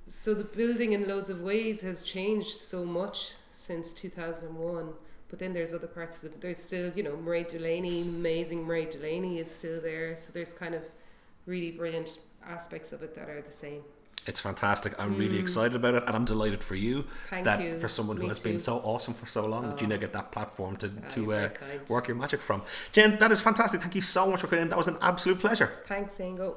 [0.08, 4.94] so the building in loads of ways has changed so much since 2001
[5.30, 9.40] but then there's other parts that there's still you know Murray Delaney amazing Murray Delaney
[9.40, 10.84] is still there so there's kind of
[11.46, 13.82] really brilliant aspects of it that are the same
[14.28, 14.92] It's fantastic.
[15.02, 17.06] I'm really excited about it, and I'm delighted for you Mm.
[17.30, 17.80] Thank that you.
[17.80, 20.12] for someone who Me has been so awesome for so long that you now get
[20.14, 21.50] that platform to, to uh,
[21.88, 22.62] work your magic from.
[22.92, 23.80] Jen, that is fantastic.
[23.82, 24.70] Thank you so much for coming in.
[24.70, 25.70] That was an absolute pleasure.
[25.88, 26.48] thanks Ingo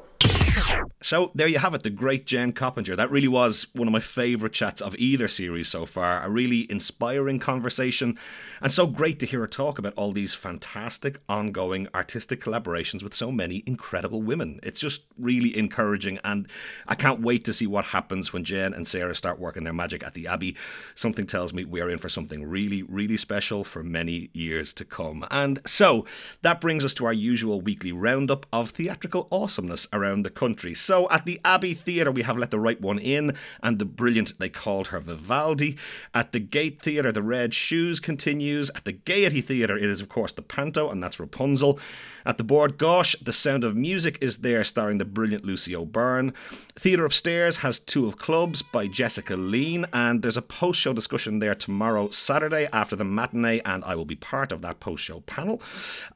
[1.03, 2.95] So there you have it, the great Jen Coppinger.
[2.95, 6.23] That really was one of my favourite chats of either series so far.
[6.23, 8.17] A really inspiring conversation,
[8.61, 13.15] and so great to hear her talk about all these fantastic ongoing artistic collaborations with
[13.15, 14.61] so many incredible women.
[14.63, 16.49] It's just really encouraging, and
[16.87, 20.05] I can't wait to see what happens when Jen and Sarah start working their magic
[20.05, 20.57] at the Abbey.
[20.95, 24.85] Something tells me we are in for something really, really special for many years to
[24.85, 25.27] come.
[25.33, 26.07] And so
[26.43, 30.75] that brings us to our usual weekly roundup of theatrical awesomeness around the country.
[30.75, 34.39] So at the Abbey Theatre, we have Let the Right One In and the brilliant
[34.39, 35.79] They Called Her Vivaldi.
[36.13, 38.71] At the Gate Theatre, The Red Shoes continues.
[38.75, 41.79] At the Gaiety Theatre, it is, of course, the Panto, and that's Rapunzel.
[42.27, 46.35] At the Bord Gáis, The Sound of Music is there, starring the brilliant Lucy O'Byrne.
[46.79, 51.39] Theatre Upstairs has Two of Clubs by Jessica Lean, and there's a post show discussion
[51.39, 55.21] there tomorrow, Saturday, after the matinee, and I will be part of that post show
[55.21, 55.61] panel.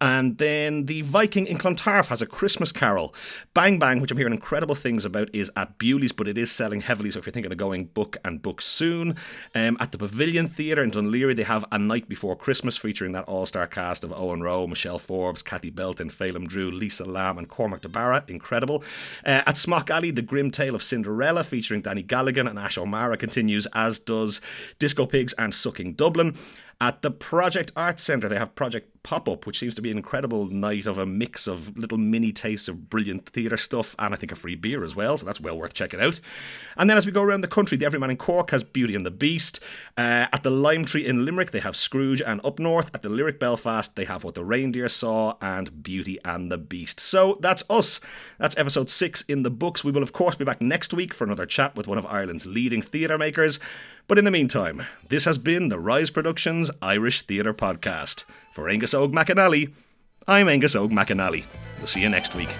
[0.01, 3.15] And then The Viking in Clontarf has a Christmas Carol.
[3.55, 6.81] Bang Bang, which I'm hearing incredible things about, is at Bewley's, but it is selling
[6.81, 9.17] heavily, so if you're thinking of going, book and book soon.
[9.55, 13.13] Um, at the Pavilion Theatre in Dún Laoghaire, they have A Night Before Christmas featuring
[13.13, 17.39] that all star cast of Owen Rowe, Michelle Forbes, Cathy Belton, Phelim Drew, Lisa Lambe,
[17.39, 18.29] and Cormac DeBarra.
[18.29, 18.83] Incredible.
[19.25, 23.17] Uh, at Smock Alley, The Grim Tale of Cinderella featuring Danny Galligan and Ash O'Mara
[23.17, 24.41] continues, as does
[24.79, 26.37] Disco Pigs and Sucking Dublin.
[26.79, 29.97] At the Project Arts Centre, they have Project Pop Up, which seems to be an
[29.97, 34.17] incredible night of a mix of little mini tastes of brilliant theatre stuff and I
[34.19, 36.21] think a free beer as well, so that's well worth checking out.
[36.77, 39.07] And then as we go around the country, the Everyman in Cork has Beauty and
[39.07, 39.59] the Beast.
[39.97, 42.91] Uh, at the Lime Tree in Limerick, they have Scrooge and Up North.
[42.95, 47.01] At the Lyric Belfast, they have What the Reindeer Saw and Beauty and the Beast.
[47.01, 48.01] So that's us.
[48.39, 49.83] That's episode six in the books.
[49.83, 52.45] We will, of course, be back next week for another chat with one of Ireland's
[52.45, 53.59] leading theatre makers.
[54.09, 58.23] But in the meantime, this has been the Rise Productions Irish Theatre Podcast.
[58.55, 59.73] For Angus Og McAnally,
[60.29, 61.45] I'm Angus Og McAnally.
[61.79, 62.51] We'll see you next week.